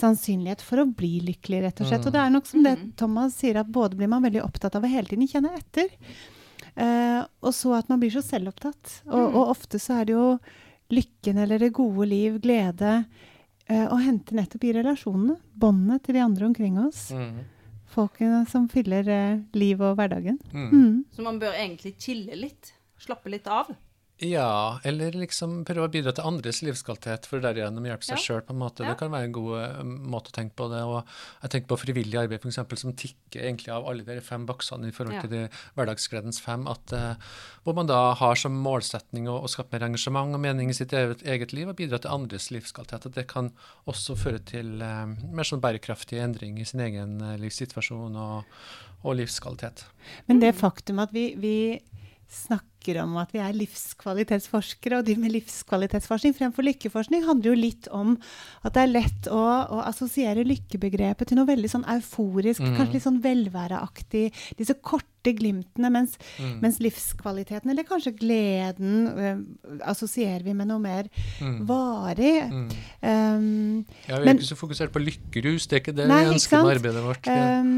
sannsynlighet 0.00 0.62
for 0.64 0.80
å 0.80 0.88
bli 0.88 1.18
lykkelig, 1.26 1.64
rett 1.66 1.82
og 1.82 1.90
slett. 1.90 2.06
Og 2.06 2.14
det 2.14 2.22
er 2.22 2.32
nok 2.32 2.48
som 2.48 2.64
det 2.64 2.76
Thomas 3.00 3.36
sier, 3.36 3.58
at 3.60 3.68
både 3.68 3.98
blir 3.98 4.08
man 4.10 4.24
veldig 4.24 4.42
opptatt 4.46 4.78
av 4.78 4.86
å 4.86 4.90
hele 4.90 5.10
tiden 5.10 5.28
kjenne 5.28 5.52
etter, 5.58 5.90
eh, 6.72 7.20
og 7.20 7.52
så 7.56 7.74
at 7.76 7.90
man 7.92 8.00
blir 8.00 8.14
så 8.14 8.22
selvopptatt. 8.24 9.02
Og, 9.10 9.26
og 9.26 9.52
ofte 9.56 9.82
så 9.82 10.00
er 10.00 10.08
det 10.08 10.16
jo 10.16 10.28
lykken 10.90 11.38
eller 11.42 11.60
det 11.62 11.74
gode 11.76 12.08
liv, 12.10 12.38
glede, 12.42 13.02
og 13.90 14.00
hente 14.02 14.34
nettopp 14.34 14.64
i 14.66 14.74
relasjonene. 14.76 15.36
Båndet 15.60 16.06
til 16.06 16.16
de 16.18 16.24
andre 16.24 16.48
omkring 16.50 16.78
oss. 16.82 17.08
Mm. 17.14 17.44
Folkene 17.90 18.44
som 18.50 18.68
fyller 18.70 19.08
eh, 19.10 19.40
livet 19.58 19.88
og 19.88 19.96
hverdagen. 19.98 20.38
Mm. 20.52 20.68
Mm. 20.70 20.98
Så 21.14 21.24
man 21.26 21.40
bør 21.42 21.56
egentlig 21.56 21.96
chille 21.98 22.38
litt? 22.38 22.72
Slappe 23.00 23.32
litt 23.32 23.48
av? 23.50 23.72
Ja, 24.20 24.80
eller 24.84 25.14
liksom 25.16 25.62
prøve 25.64 25.86
å 25.86 25.92
bidra 25.92 26.12
til 26.12 26.26
andres 26.28 26.58
livskvalitet, 26.60 27.24
for 27.28 27.40
derigjennom 27.40 27.86
hjelpe 27.88 28.04
seg 28.04 28.18
ja. 28.18 28.24
sjøl 28.24 28.42
på 28.44 28.52
en 28.52 28.58
måte. 28.60 28.84
Ja. 28.84 28.92
Det 28.92 29.00
kan 29.00 29.12
være 29.14 29.30
en 29.30 29.32
god 29.32 29.52
uh, 29.56 29.78
måte 30.12 30.28
å 30.28 30.34
tenke 30.36 30.52
på 30.60 30.66
det. 30.68 30.82
Og 30.84 30.98
jeg 31.46 31.52
tenker 31.54 31.70
på 31.70 31.78
frivillig 31.80 32.18
arbeid, 32.20 32.44
f.eks., 32.44 32.82
som 32.82 32.92
tikker 33.00 33.46
egentlig 33.46 33.72
av 33.72 33.88
alle 33.88 34.04
de 34.04 34.18
fem 34.24 34.44
boksene 34.48 34.90
i 34.90 34.92
forhold 34.92 35.16
ja. 35.16 35.22
til 35.24 35.32
de 35.32 35.40
hverdagsgledens 35.78 36.40
fem. 36.44 36.66
At, 36.68 36.92
uh, 36.92 37.38
hvor 37.64 37.78
man 37.78 37.88
da 37.88 38.00
har 38.20 38.36
som 38.36 38.58
målsetning 38.60 39.30
å, 39.30 39.38
å, 39.40 39.48
skape 39.48 39.72
mer 39.72 39.86
engasjement 39.88 40.36
og 40.36 40.44
mening 40.44 40.68
i 40.68 40.76
sitt 40.76 40.92
eget, 40.92 41.24
eget 41.24 41.56
liv, 41.56 41.72
og 41.72 41.80
bidra 41.80 42.02
til 42.04 42.12
andres 42.12 42.50
livskvalitet. 42.52 43.08
At 43.08 43.16
det 43.16 43.24
kan 43.32 43.48
også 43.88 44.18
føre 44.20 44.42
til 44.52 44.84
uh, 44.84 45.06
mer 45.08 45.48
sånn 45.48 45.64
bærekraftig 45.64 46.20
endring 46.20 46.60
i 46.60 46.68
sin 46.68 46.84
egen 46.84 47.16
livssituasjon 47.40 48.20
og, 48.20 48.60
og 49.00 49.16
livskvalitet. 49.16 49.86
Men 50.28 50.44
det 50.44 50.52
faktum 50.60 51.00
at 51.00 51.16
vi, 51.16 51.30
vi 51.40 51.56
snakker 52.30 53.00
om 53.02 53.16
at 53.20 53.32
vi 53.34 53.40
er 53.42 53.56
livskvalitetsforskere 53.58 55.00
og 55.00 55.06
driver 55.06 55.24
med 55.26 55.34
livskvalitetsforskning 55.34 56.34
fremfor 56.36 56.64
lykkeforskning, 56.64 57.24
handler 57.26 57.52
jo 57.52 57.58
litt 57.58 57.88
om 57.94 58.14
at 58.64 58.76
det 58.76 58.84
er 58.84 58.92
lett 58.92 59.30
å, 59.34 59.40
å 59.40 59.80
assosiere 59.84 60.46
lykkebegrepet 60.46 61.30
til 61.30 61.40
noe 61.40 61.48
veldig 61.50 61.70
sånn 61.72 61.86
euforisk, 61.96 62.62
mm. 62.62 62.76
kanskje 62.78 62.96
litt 62.96 63.06
sånn 63.06 63.20
velværeaktig. 63.24 64.22
Disse 64.58 64.76
korte 64.78 65.34
glimtene, 65.36 65.90
mens, 65.92 66.14
mm. 66.38 66.54
mens, 66.62 66.78
livskvaliteten, 66.80 67.74
eller 67.74 67.88
kanskje 67.88 68.14
gleden, 68.16 69.10
øh, 69.10 69.42
assosierer 69.90 70.46
vi 70.46 70.54
med 70.56 70.70
noe 70.70 70.80
mer 70.80 71.10
mm. 71.42 71.58
varig. 71.68 72.38
Um, 72.48 73.82
ja, 74.06 74.14
Vi 74.14 74.22
er 74.22 74.30
men, 74.30 74.38
ikke 74.38 74.52
så 74.54 74.60
fokusert 74.62 74.94
på 74.94 75.02
lykkerus, 75.04 75.68
det 75.68 75.80
er 75.80 75.84
ikke 75.84 75.98
det 75.98 76.08
nei, 76.08 76.22
vi 76.30 76.38
ønsker 76.38 76.64
med 76.64 76.78
arbeidet 76.78 77.04
vårt. 77.04 77.28
Um, 77.28 77.76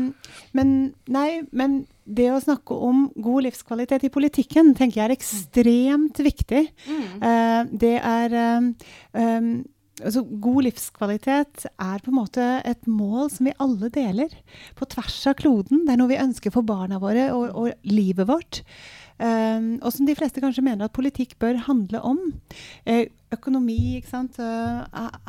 men, 0.55 0.77
nei, 1.11 1.43
men 1.51 1.83
det 2.17 2.29
å 2.33 2.41
snakke 2.43 2.77
om 2.77 3.07
god 3.17 3.49
livskvalitet 3.49 4.07
i 4.09 4.13
politikken 4.13 4.73
tenker 4.79 5.01
jeg 5.01 5.09
er 5.09 5.15
ekstremt 5.17 6.23
viktig. 6.25 6.65
Mm. 6.87 7.05
Uh, 7.23 7.61
det 7.83 7.95
er 7.99 8.37
um, 8.41 8.73
altså, 10.01 10.25
god 10.45 10.67
livskvalitet 10.69 11.67
er 11.71 12.03
på 12.03 12.13
en 12.13 12.19
måte 12.19 12.49
et 12.69 12.89
mål 12.91 13.31
som 13.33 13.49
vi 13.49 13.57
alle 13.63 13.91
deler. 13.93 14.35
På 14.79 14.89
tvers 14.89 15.21
av 15.31 15.39
kloden. 15.41 15.85
Det 15.87 15.95
er 15.95 16.01
noe 16.01 16.13
vi 16.13 16.21
ønsker 16.23 16.55
for 16.55 16.67
barna 16.67 17.01
våre 17.03 17.31
og, 17.37 17.49
og 17.59 17.89
livet 17.89 18.29
vårt. 18.29 18.63
Um, 19.23 19.77
og 19.79 19.93
som 19.95 20.07
de 20.09 20.17
fleste 20.19 20.43
kanskje 20.43 20.65
mener 20.67 20.89
at 20.89 20.97
politikk 20.97 21.37
bør 21.43 21.61
handle 21.69 22.01
om. 22.03 22.21
Uh, 22.89 23.05
økonomi 23.33 23.99
ikke 24.01 24.11
sant, 24.11 24.39
uh, 24.43 24.83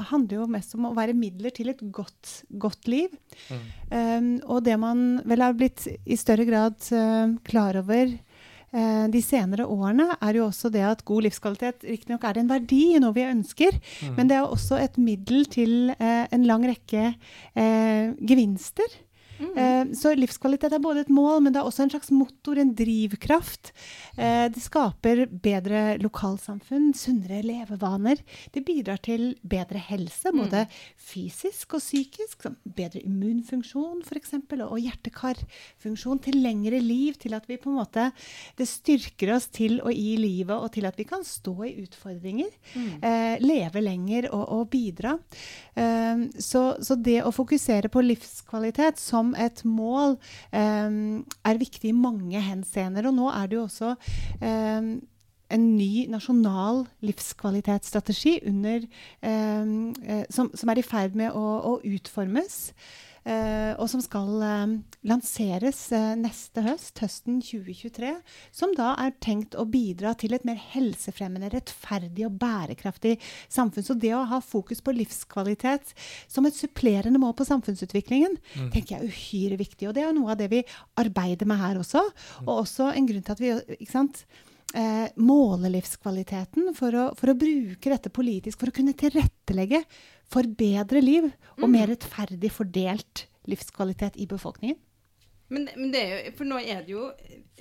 handler 0.10 0.40
jo 0.40 0.50
mest 0.50 0.74
om 0.78 0.90
å 0.90 0.96
være 0.98 1.16
midler 1.18 1.54
til 1.54 1.70
et 1.70 1.84
godt, 1.94 2.40
godt 2.58 2.90
liv. 2.90 3.14
Mm. 3.52 3.68
Um, 3.94 4.30
og 4.48 4.64
det 4.66 4.80
man 4.82 5.04
vel 5.30 5.46
har 5.46 5.54
blitt 5.58 5.86
i 5.86 6.18
større 6.20 6.48
grad 6.50 6.80
uh, 6.96 7.36
klar 7.48 7.84
over 7.84 8.18
de 8.74 9.20
senere 9.22 9.68
årene, 9.70 10.16
er 10.18 10.40
jo 10.40 10.48
også 10.48 10.72
det 10.74 10.82
at 10.82 11.04
god 11.06 11.28
livskvalitet 11.28 11.84
riktignok 11.86 12.24
er 12.26 12.40
en 12.42 12.48
verdi, 12.50 12.96
noe 12.98 13.14
vi 13.14 13.22
ønsker, 13.28 13.76
mm. 13.78 14.16
men 14.18 14.32
det 14.32 14.40
er 14.40 14.48
også 14.50 14.80
et 14.82 14.98
middel 14.98 15.46
til 15.46 15.92
en 15.94 16.48
lang 16.50 16.66
rekke 16.66 17.04
eh, 17.12 18.16
gevinster. 18.18 18.98
Mm. 19.40 19.94
så 19.98 20.14
livskvalitet 20.16 20.74
er 20.76 20.82
både 20.82 21.04
et 21.04 21.12
mål, 21.14 21.42
men 21.44 21.54
det 21.54 21.60
er 21.62 21.68
også 21.68 21.86
en 21.86 21.92
slags 21.94 22.12
motor, 22.14 22.60
en 22.60 22.74
drivkraft. 22.78 23.72
Eh, 24.18 24.46
det 24.54 24.62
skaper 24.62 25.26
bedre 25.44 25.98
lokalsamfunn, 26.02 26.92
sunnere 26.98 27.42
levevaner. 27.46 28.22
Det 28.54 28.64
bidrar 28.66 29.02
til 29.04 29.34
bedre 29.42 29.82
helse, 29.90 30.32
mm. 30.32 30.42
både 30.44 30.64
fysisk 31.00 31.78
og 31.78 31.84
psykisk. 31.84 32.48
Bedre 32.64 33.02
immunfunksjon 33.04 34.04
f.eks., 34.06 34.36
og 34.64 34.78
hjerte-kar-funksjon 34.80 36.22
til 36.24 36.40
lengre 36.44 36.82
liv. 36.84 37.18
Til 37.22 37.36
at 37.38 37.48
vi 37.50 37.60
på 37.62 37.72
en 37.72 37.80
måte 37.80 38.10
Det 38.58 38.68
styrker 38.70 39.34
oss 39.36 39.48
til 39.54 39.80
å 39.82 39.92
gi 39.94 40.16
livet, 40.20 40.56
og 40.56 40.72
til 40.74 40.86
at 40.90 40.98
vi 41.00 41.08
kan 41.08 41.24
stå 41.26 41.56
i 41.68 41.76
utfordringer. 41.84 42.52
Mm. 42.76 42.92
Eh, 43.02 43.36
leve 43.44 43.84
lenger 43.84 44.30
og, 44.32 44.44
og 44.58 44.70
bidra. 44.74 45.16
Eh, 45.76 46.28
så, 46.40 46.64
så 46.84 46.98
det 47.00 47.22
å 47.24 47.34
fokusere 47.34 47.92
på 47.94 48.04
livskvalitet 48.06 49.02
som 49.02 49.23
et 49.40 49.64
mål 49.64 50.18
um, 50.52 51.24
er 51.48 51.62
viktig 51.62 51.92
i 51.92 51.96
mange 51.96 52.42
henseender. 52.44 53.08
Og 53.08 53.16
nå 53.16 53.32
er 53.32 53.48
det 53.48 53.58
jo 53.58 53.64
også 53.64 53.94
um, 54.44 54.92
en 55.54 55.66
ny 55.78 56.06
nasjonal 56.12 56.84
livskvalitetsstrategi 57.06 58.40
under, 58.50 58.86
um, 59.24 59.94
som, 60.34 60.52
som, 60.54 60.74
er 60.74 60.82
i 60.82 60.86
ferd 60.86 61.16
med 61.20 61.32
å, 61.32 61.48
å 61.72 61.74
utformes. 61.96 62.60
Uh, 63.24 63.72
og 63.80 63.88
som 63.88 64.02
skal 64.04 64.32
uh, 64.44 64.72
lanseres 65.08 65.78
uh, 65.96 66.12
neste 66.20 66.60
høst, 66.66 67.00
høsten 67.00 67.38
2023. 67.40 68.12
Som 68.52 68.74
da 68.76 68.90
er 69.00 69.16
tenkt 69.24 69.56
å 69.56 69.64
bidra 69.70 70.12
til 70.20 70.36
et 70.36 70.44
mer 70.48 70.60
helsefremmende, 70.74 71.54
rettferdig 71.54 72.28
og 72.28 72.36
bærekraftig 72.42 73.16
samfunn. 73.48 73.88
Så 73.88 73.96
det 73.96 74.12
å 74.18 74.26
ha 74.28 74.42
fokus 74.44 74.84
på 74.84 74.96
livskvalitet 74.98 75.96
som 76.28 76.50
et 76.50 76.58
supplerende 76.58 77.22
mål 77.22 77.38
på 77.40 77.48
samfunnsutviklingen, 77.48 78.36
mm. 78.36 78.72
tenker 78.76 78.98
jeg 78.98 79.00
er 79.00 79.12
uhyre 79.14 79.62
viktig. 79.64 79.88
Og 79.88 79.96
det 79.96 80.04
er 80.04 80.16
noe 80.16 80.36
av 80.36 80.42
det 80.44 80.52
vi 80.52 80.64
arbeider 81.00 81.48
med 81.48 81.64
her 81.64 81.80
også. 81.80 82.04
Mm. 82.04 82.50
Og 82.50 82.58
også 82.66 82.92
en 82.92 83.08
grunn 83.08 83.24
til 83.24 83.38
at 83.38 83.46
vi 83.46 83.56
ikke 83.80 83.94
sant, 83.94 84.26
eh, 84.74 85.10
måle 85.22 85.72
livskvaliteten, 85.74 86.72
for 86.78 86.96
å, 86.98 87.06
for 87.20 87.34
å, 87.34 87.38
bruke 87.38 87.94
dette 87.94 88.12
politisk, 88.14 88.60
for 88.62 88.72
å 88.72 88.76
kunne 88.76 88.96
tilrettelegge 88.98 89.84
for 90.34 90.48
bedre 90.48 91.04
liv 91.04 91.28
og 91.30 91.68
mm. 91.68 91.72
mer 91.72 91.92
rettferdig 91.94 92.52
fordelt 92.54 93.28
livskvalitet 93.50 94.18
i 94.22 94.28
befolkningen. 94.30 94.80
Men, 95.54 95.70
men 95.76 95.92
det 95.94 96.02
er 96.02 96.12
jo, 96.14 96.36
for 96.40 96.50
nå 96.50 96.60
er 96.64 96.86
det 96.86 96.94
jo 96.96 97.10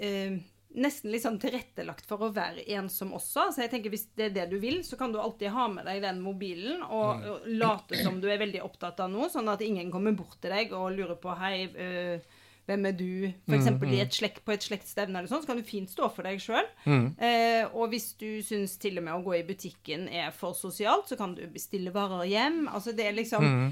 eh, 0.00 0.38
nesten 0.78 1.12
litt 1.12 1.24
sånn 1.24 1.40
tilrettelagt 1.40 2.06
for 2.08 2.24
å 2.24 2.30
være 2.32 2.64
ensom 2.76 3.12
også. 3.18 3.50
Så 3.52 3.64
jeg 3.64 3.72
tenker 3.74 3.92
hvis 3.92 4.06
det 4.16 4.30
er 4.30 4.36
det 4.36 4.46
du 4.52 4.56
vil, 4.62 4.80
så 4.86 4.96
kan 5.00 5.12
du 5.12 5.20
alltid 5.20 5.52
ha 5.52 5.66
med 5.72 5.86
deg 5.88 6.00
den 6.04 6.22
mobilen 6.24 6.84
og, 6.86 7.10
mm. 7.18 7.26
og 7.32 7.50
late 7.60 8.00
som 8.00 8.20
du 8.22 8.30
er 8.30 8.40
veldig 8.40 8.62
opptatt 8.64 9.02
av 9.04 9.12
noe, 9.12 9.28
sånn 9.32 9.50
at 9.52 9.64
ingen 9.64 9.92
kommer 9.92 10.16
bort 10.16 10.38
til 10.40 10.54
deg 10.54 10.72
og 10.76 10.94
lurer 10.96 11.18
på 11.20 11.36
hei, 11.42 11.56
øh, 11.68 12.40
hvem 12.72 12.88
er 12.88 12.96
du? 12.98 13.12
F.eks. 13.46 13.70
Mm, 13.70 13.78
mm. 13.84 14.12
Slekt, 14.16 14.42
på 14.46 14.54
et 14.56 14.66
slektsstevne 14.66 15.20
eller 15.20 15.30
sånn, 15.30 15.44
så 15.44 15.52
kan 15.52 15.60
du 15.60 15.68
fint 15.68 15.92
stå 15.92 16.08
for 16.12 16.26
deg 16.26 16.42
sjøl. 16.42 16.68
Mm. 16.88 17.06
Eh, 17.22 17.62
og 17.70 17.92
hvis 17.92 18.12
du 18.20 18.28
syns 18.44 18.78
til 18.82 19.00
og 19.00 19.06
med 19.06 19.16
å 19.16 19.24
gå 19.24 19.38
i 19.38 19.46
butikken 19.46 20.08
er 20.08 20.32
for 20.36 20.56
sosialt, 20.58 21.10
så 21.10 21.18
kan 21.20 21.36
du 21.38 21.44
bestille 21.52 21.94
varer 21.94 22.26
hjem. 22.30 22.64
Altså 22.72 22.96
det 22.96 23.08
er 23.08 23.18
liksom 23.18 23.48
mm. 23.48 23.66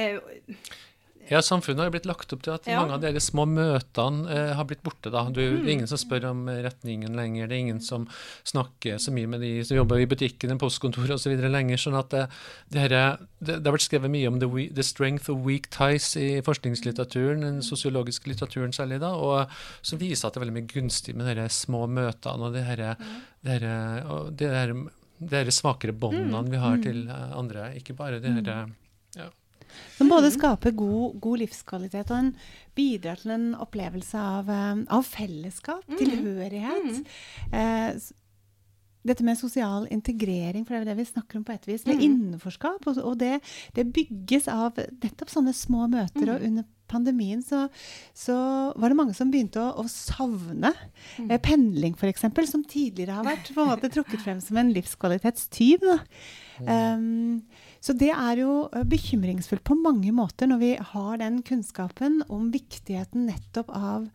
eh, 0.00 0.20
ja, 1.28 1.40
samfunnet 1.42 1.80
har 1.80 1.88
jo 1.88 1.94
blitt 1.96 2.06
lagt 2.06 2.32
opp 2.34 2.42
til 2.44 2.54
at 2.54 2.68
ja. 2.70 2.78
mange 2.80 2.96
av 2.96 3.02
de 3.02 3.20
små 3.22 3.46
møtene 3.50 4.30
eh, 4.30 4.52
har 4.54 4.66
blitt 4.68 4.82
borte. 4.86 5.10
da. 5.10 5.24
Du, 5.26 5.40
mm. 5.42 5.56
Det 5.64 5.66
er 5.66 5.72
ingen 5.74 5.90
som 5.90 6.00
spør 6.00 6.28
om 6.30 6.44
retningen 6.48 7.18
lenger, 7.18 7.48
det 7.50 7.56
er 7.56 7.64
ingen 7.64 7.82
som 7.82 8.06
snakker 8.46 9.00
så 9.02 9.14
mye 9.14 9.30
med 9.30 9.42
de 9.42 9.50
som 9.66 9.78
jobber 9.78 10.02
i 10.02 10.08
butikken, 10.10 10.54
postkontor 10.62 11.16
osv. 11.16 11.34
lenger. 11.50 11.80
sånn 11.82 11.98
at 11.98 12.14
det, 12.14 12.22
det, 12.74 12.84
her, 12.84 12.94
det, 13.40 13.58
det, 13.58 13.64
har 13.66 13.76
vært 13.76 13.88
skrevet 13.88 14.12
mye 14.12 14.30
om 14.30 14.38
the, 14.42 14.50
we, 14.50 14.68
the, 14.70 14.86
strength 14.86 15.30
of 15.32 15.42
weak 15.46 15.68
ties 15.74 16.12
i 16.20 16.38
forskningslitteraturen, 16.46 17.42
den 17.42 17.60
sosiologiske 17.66 18.30
litteraturen 18.30 18.74
særlig, 18.76 19.02
da, 19.02 19.12
og 19.18 19.58
som 19.82 20.00
viser 20.02 20.28
at 20.28 20.36
det 20.36 20.40
er 20.40 20.46
veldig 20.46 20.58
mye 20.60 20.70
gunstig 20.70 21.16
med 21.18 21.34
de 21.34 21.50
små 21.52 21.86
møtene 21.90 22.46
og 22.46 22.54
det 22.54 22.66
her, 22.68 22.86
det 23.42 23.58
her, 23.58 23.68
og 24.06 24.32
det 24.38 24.54
her, 24.54 24.74
det 25.18 25.42
her 25.42 25.54
svakere 25.54 25.96
båndene 25.96 26.46
mm. 26.46 26.50
vi 26.54 26.62
har 26.62 26.78
mm. 26.78 26.82
til 26.86 27.06
andre, 27.10 27.70
ikke 27.80 27.98
bare 27.98 28.22
det 28.22 28.36
her 28.38 28.66
mm. 28.66 28.82
Som 29.96 30.12
både 30.12 30.30
skaper 30.34 30.76
god, 30.76 31.16
god, 31.24 31.40
livskvalitet 31.44 32.12
og 32.12 32.18
en 32.18 32.30
bidrar 32.76 33.22
til 33.22 33.32
en 33.36 33.48
opplevelse 33.64 34.20
av, 34.20 34.50
um, 34.50 34.84
av 34.92 35.06
fellesskap, 35.08 35.84
mm. 35.88 35.98
tilhørighet. 36.00 37.02
Mm. 37.02 37.58
Eh, 37.60 38.06
dette 39.06 39.24
med 39.24 39.38
sosial 39.38 39.86
integrering, 39.94 40.64
for 40.66 40.74
det 40.74 40.80
er 40.80 40.84
jo 40.84 40.90
det 40.90 41.00
vi 41.00 41.10
snakker 41.12 41.38
om 41.38 41.44
på 41.46 41.54
et 41.54 41.68
vis, 41.68 41.84
Det 41.86 41.94
mm. 41.96 42.06
innenforskap. 42.06 42.86
Og, 42.90 42.98
og 42.98 43.18
det, 43.20 43.38
det, 43.76 43.86
bygges 43.94 44.48
av 44.50 44.78
nettopp 45.02 45.30
sånne 45.32 45.54
små 45.56 45.86
møter. 45.92 46.26
Og 46.26 46.40
mm. 46.40 46.46
under 46.48 46.66
pandemien 46.90 47.42
så, 47.42 47.66
så, 48.14 48.36
var 48.78 48.90
det 48.90 48.98
mange 48.98 49.14
som 49.18 49.30
begynte 49.32 49.62
å, 49.62 49.82
å 49.82 49.86
savne 49.90 50.72
mm. 51.18 51.30
eh, 51.30 51.38
pendling, 51.42 51.96
f.eks., 51.98 52.26
som 52.50 52.64
tidligere 52.66 53.18
har 53.18 53.26
vært 53.26 53.52
på 53.54 53.62
en 53.62 53.72
måte 53.72 53.90
trukket 53.94 54.22
frem 54.22 54.42
som 54.42 54.58
en 54.60 54.74
livskvalitetstyv. 54.74 55.86
Um, 56.66 57.42
så 57.86 57.94
det 57.94 58.10
er 58.10 58.40
jo 58.42 58.54
eh, 58.74 58.86
bekymringsfullt 58.88 59.62
på 59.66 59.76
mange 59.78 60.10
måter 60.14 60.50
når 60.50 60.62
vi 60.62 60.72
har 60.90 61.20
den 61.22 61.38
kunnskapen 61.46 62.18
om 62.32 62.48
viktigheten 62.54 63.28
nettopp 63.28 63.70
av, 63.70 64.08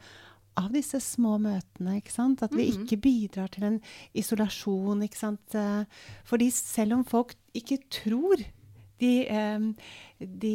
av 0.59 0.73
disse 0.75 0.99
små 1.03 1.37
møtene. 1.39 2.01
ikke 2.01 2.11
sant? 2.11 2.43
At 2.43 2.51
vi 2.51 2.67
mm. 2.67 2.81
ikke 2.81 2.99
bidrar 3.05 3.51
til 3.53 3.69
en 3.69 3.79
isolasjon. 4.17 5.05
ikke 5.07 5.21
sant? 5.21 5.55
Eh, 5.55 6.03
fordi 6.27 6.51
selv 6.55 6.99
om 6.99 7.07
folk 7.07 7.37
ikke 7.55 7.79
tror 8.01 8.43
de, 9.01 9.13
de 10.19 10.51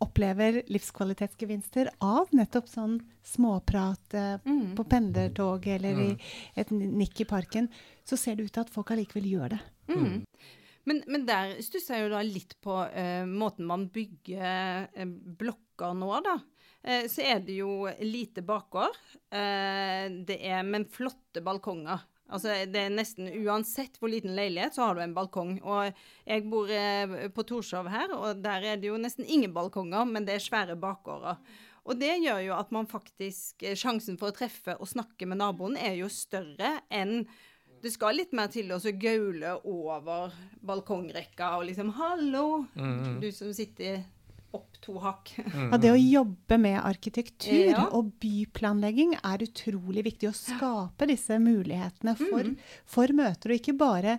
opplever 0.00 0.62
livskvalitetsgevinster 0.72 1.90
av 2.00 2.30
nettopp 2.32 2.70
sånn 2.70 2.94
småprat 3.26 4.16
mm. 4.46 4.70
på 4.78 4.86
pendlertoget 4.88 5.76
eller 5.76 6.00
i 6.06 6.08
et 6.56 6.72
nikk 6.72 7.20
i 7.20 7.28
parken, 7.28 7.68
så 8.08 8.16
ser 8.16 8.38
det 8.38 8.48
ut 8.48 8.54
til 8.56 8.64
at 8.64 8.72
folk 8.72 8.94
allikevel 8.94 9.28
gjør 9.28 9.54
det. 9.58 9.60
Mm. 9.92 10.22
Men, 10.88 11.02
men, 11.08 11.26
der 11.28 11.56
stusser 11.64 11.98
jeg 11.98 12.06
jo 12.06 12.14
da 12.14 12.22
litt 12.26 12.56
på 12.64 12.76
uh, 12.76 13.24
måten 13.28 13.68
man 13.68 13.88
bygger 13.92 14.88
uh, 14.92 15.04
blokker 15.40 15.94
nå, 15.96 16.10
da. 16.24 16.38
Uh, 16.84 17.04
så 17.10 17.24
er 17.24 17.44
det 17.44 17.58
jo 17.62 17.84
lite 18.04 18.44
bakgård. 18.44 18.96
det 19.30 20.36
er, 20.36 20.60
men 20.62 20.84
flotte 20.86 21.40
balkonger. 21.42 22.04
Altså, 22.30 22.54
det 22.70 22.80
er 22.80 22.92
nesten 22.92 23.26
Uansett 23.42 23.98
hvor 23.98 24.08
liten 24.12 24.36
leilighet, 24.36 24.76
så 24.76 24.86
har 24.86 24.96
du 24.96 25.02
en 25.02 25.16
balkong. 25.16 25.56
Og 25.60 25.90
jeg 26.24 26.44
bor 26.48 26.70
på 27.34 27.44
Torshov 27.48 27.90
her, 27.92 28.14
og 28.14 28.40
der 28.44 28.64
er 28.70 28.80
det 28.80 28.88
jo 28.92 29.00
nesten 29.00 29.26
ingen 29.26 29.52
balkonger, 29.56 30.06
men 30.08 30.28
det 30.28 30.36
er 30.36 30.44
svære 30.44 30.76
bakgårder. 30.80 31.40
Og 31.84 31.98
det 32.00 32.14
gjør 32.22 32.40
jo 32.46 32.54
at 32.56 32.70
man 32.72 32.88
faktisk 32.88 33.64
Sjansen 33.76 34.16
for 34.20 34.30
å 34.30 34.36
treffe 34.36 34.76
og 34.78 34.88
snakke 34.88 35.28
med 35.28 35.42
naboen 35.42 35.76
er 35.76 35.98
jo 35.98 36.08
større 36.12 36.78
enn 36.92 37.24
det 37.84 37.92
skal 37.92 38.16
litt 38.16 38.32
mer 38.32 38.48
til 38.52 38.72
å 38.72 38.80
gaule 38.80 39.58
over 39.68 40.32
balkongrekka 40.64 41.50
og 41.58 41.66
liksom 41.68 41.92
'Hallo, 41.92 42.64
mm. 42.72 43.20
du 43.20 43.28
som 43.32 43.52
sitter 43.52 44.04
opp 44.54 44.78
to 44.84 44.98
hakk. 45.00 45.30
Ja, 45.54 45.78
det 45.80 45.90
å 45.90 45.96
jobbe 45.98 46.58
med 46.60 46.76
arkitektur 46.84 47.70
Ja. 47.72 47.86
og 47.96 48.12
byplanlegging 48.20 49.14
er 49.24 49.38
utrolig 49.46 50.04
viktig. 50.04 50.28
Å 50.30 50.36
skape 50.36 51.06
disse 51.08 51.38
mulighetene 51.40 52.14
for, 52.18 52.50
for 52.84 53.08
møter, 53.16 53.50
og 53.54 53.58
ikke 53.60 53.76
bare, 53.80 54.18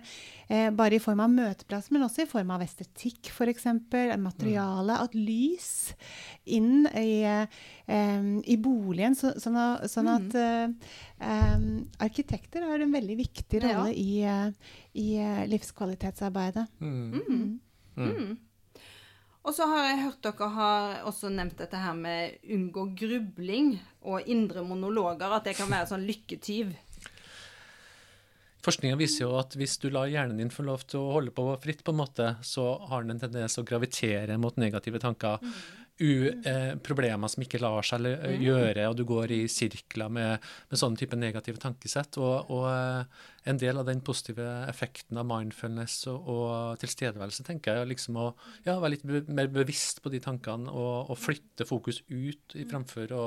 eh, 0.50 0.70
bare 0.70 0.98
i 0.98 1.02
form 1.02 1.20
av 1.24 1.30
møteplass, 1.30 1.90
men 1.94 2.02
også 2.02 2.22
i 2.24 2.30
form 2.30 2.50
av 2.56 2.60
estetikk, 2.66 3.30
f.eks. 3.30 3.64
Materiale. 4.18 4.98
At 5.06 5.14
lys 5.14 5.94
inn 6.46 6.86
i, 6.94 7.22
eh, 7.22 7.46
i 8.44 8.56
boligen, 8.58 9.14
så, 9.14 9.32
sånn, 9.40 9.56
at- 9.56 9.86
sånn 9.90 10.08
at 10.10 10.34
eh, 10.34 10.68
eh, 11.20 11.58
arkitekter 12.00 12.62
har 12.66 12.80
en 12.82 12.92
veldig 12.92 13.16
viktig 13.22 13.62
Ja. 13.62 13.78
rolle 13.84 13.94
i, 13.94 14.24
livskvalitetsarbeidet. 15.46 16.66
Mm. 16.80 17.22
Mm. 17.28 17.60
Mm. 17.96 18.38
Og 19.46 19.54
så 19.54 19.66
har 19.70 19.84
jeg 19.86 20.00
hørt 20.02 20.24
dere 20.26 20.48
har 20.56 21.04
også 21.06 21.30
nevnt 21.30 21.60
dette 21.60 21.78
her 21.78 21.94
med 21.94 22.40
unngå 22.50 22.88
grubling 22.98 23.76
og 24.02 24.26
indre 24.26 24.64
monologer, 24.66 25.30
at 25.36 25.46
det 25.46 25.54
kan 25.58 25.70
være 25.70 25.86
sånn 25.92 26.06
lykketyv. 26.08 26.72
Forskninga 28.66 28.98
viser 28.98 29.22
jo 29.22 29.36
at 29.38 29.54
hvis 29.54 29.76
du 29.78 29.86
lar 29.94 30.10
hjernen 30.10 30.40
din 30.42 30.50
få 30.50 30.64
lov 30.66 30.82
til 30.90 30.98
å 30.98 31.12
holde 31.14 31.30
på 31.34 31.44
fritt, 31.62 31.84
på 31.86 31.94
en 31.94 32.00
måte, 32.00 32.32
så 32.42 32.72
har 32.90 33.04
den 33.04 33.14
en 33.14 33.22
tendens 33.22 33.54
å 33.60 33.66
gravitere 33.66 34.34
mot 34.42 34.58
negative 34.58 34.98
tanker. 35.04 35.38
U, 35.38 35.52
eh, 36.00 36.74
problemer 36.84 37.30
som 37.32 37.44
ikke 37.44 37.60
lar 37.62 37.86
seg 37.86 38.06
gjøre, 38.42 38.88
og 38.90 38.98
du 38.98 39.04
går 39.08 39.32
i 39.32 39.40
sirkler 39.50 40.12
med, 40.12 40.44
med 40.70 40.80
sånne 40.80 41.00
type 41.00 41.16
negative 41.18 41.60
tankesett. 41.62 42.18
Og, 42.20 42.50
og 42.52 42.66
eh, 42.70 43.24
en 43.46 43.60
del 43.60 43.78
av 43.78 43.86
den 43.86 44.00
positive 44.04 44.44
effekten 44.66 45.18
av 45.20 45.26
mindfulness 45.28 46.00
og, 46.10 46.30
og 46.32 46.80
tilstedeværelse, 46.82 47.44
tenker 47.46 47.72
jeg, 47.72 47.84
er 47.84 47.90
liksom 47.92 48.18
å 48.18 48.26
ja, 48.66 48.74
være 48.74 48.96
litt 48.96 49.06
be 49.06 49.22
mer 49.30 49.50
bevisst 49.52 50.02
på 50.02 50.10
de 50.12 50.20
tankene 50.22 50.72
og, 50.72 51.12
og 51.12 51.20
flytte 51.20 51.66
fokus 51.68 52.02
ut 52.10 52.56
i 52.58 52.66
fremfor 52.66 53.14
å, 53.14 53.26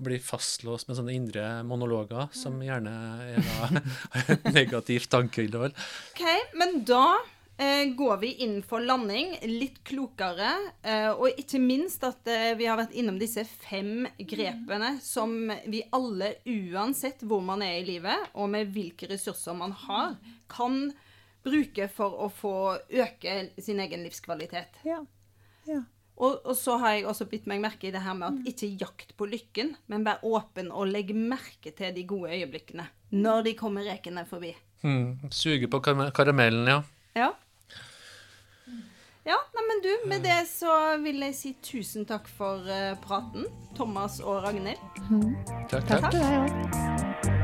bli 0.00 0.16
fastlåst 0.24 0.88
med 0.88 0.96
sånne 0.96 1.12
indre 1.12 1.44
monologer, 1.68 2.30
som 2.32 2.56
gjerne 2.64 2.94
er 3.34 3.44
da 3.44 3.82
negativt 4.58 5.10
tankeinnhold. 5.12 5.76
Okay, 6.14 6.46
men 6.56 6.80
da 6.88 7.04
eh, 7.18 7.39
går 7.96 8.16
vi 8.22 8.30
inn 8.44 8.62
for 8.64 8.80
landing 8.80 9.34
litt 9.44 9.82
klokere, 9.84 10.52
eh, 10.80 11.10
og 11.10 11.36
ikke 11.40 11.60
minst 11.60 12.04
at 12.08 12.28
eh, 12.30 12.54
vi 12.56 12.64
har 12.64 12.78
vært 12.80 12.94
innom 12.96 13.18
disse 13.20 13.44
fem 13.44 14.06
grepene 14.16 14.94
som 15.04 15.34
vi 15.68 15.82
alle, 15.92 16.34
uansett 16.48 17.20
hvor 17.20 17.44
man 17.44 17.60
er 17.66 17.80
i 17.82 17.86
livet, 17.88 18.30
og 18.32 18.48
med 18.54 18.72
hvilke 18.72 19.10
ressurser 19.10 19.58
man 19.58 19.74
har, 19.86 20.16
kan 20.48 20.86
bruke 21.44 21.88
for 21.92 22.16
å 22.24 22.28
få 22.32 22.54
øke 23.02 23.36
sin 23.60 23.80
egen 23.84 24.04
livskvalitet. 24.08 24.80
Ja. 24.88 25.02
ja. 25.68 25.82
Og, 26.20 26.40
og 26.44 26.56
så 26.56 26.76
har 26.80 26.96
jeg 26.96 27.06
også 27.08 27.26
bitt 27.28 27.46
meg 27.48 27.62
merke 27.62 27.88
i 27.88 27.92
det 27.94 28.02
her 28.04 28.16
med 28.16 28.28
at 28.28 28.48
ikke 28.50 28.72
jakt 28.80 29.14
på 29.16 29.28
lykken, 29.28 29.74
men 29.88 30.04
vær 30.04 30.24
åpen 30.28 30.68
og 30.72 30.90
legg 30.92 31.14
merke 31.16 31.72
til 31.76 31.94
de 31.96 32.04
gode 32.08 32.32
øyeblikkene 32.36 32.88
når 33.16 33.46
de 33.48 33.54
kommer 33.58 33.88
rekende 33.88 34.24
forbi. 34.28 34.52
Mm, 34.84 35.30
Suge 35.34 35.68
på 35.68 35.80
kar 35.84 36.08
karamellen, 36.16 36.68
ja. 36.68 36.82
Ja. 37.16 37.32
Ja, 39.28 39.36
nei, 39.54 39.64
men 39.68 39.82
du, 39.84 39.90
med 40.08 40.22
det 40.24 40.38
så 40.48 40.72
vil 41.02 41.20
jeg 41.26 41.34
si 41.36 41.52
tusen 41.64 42.06
takk 42.08 42.28
for 42.38 42.64
eh, 42.72 42.94
praten, 43.04 43.44
Thomas 43.76 44.16
og 44.24 44.42
Ragnhild. 44.46 44.80
Takk, 45.68 45.84
Takk 45.90 46.08
takk. 46.08 46.16
deg 46.16 46.40
òg. 46.40 47.39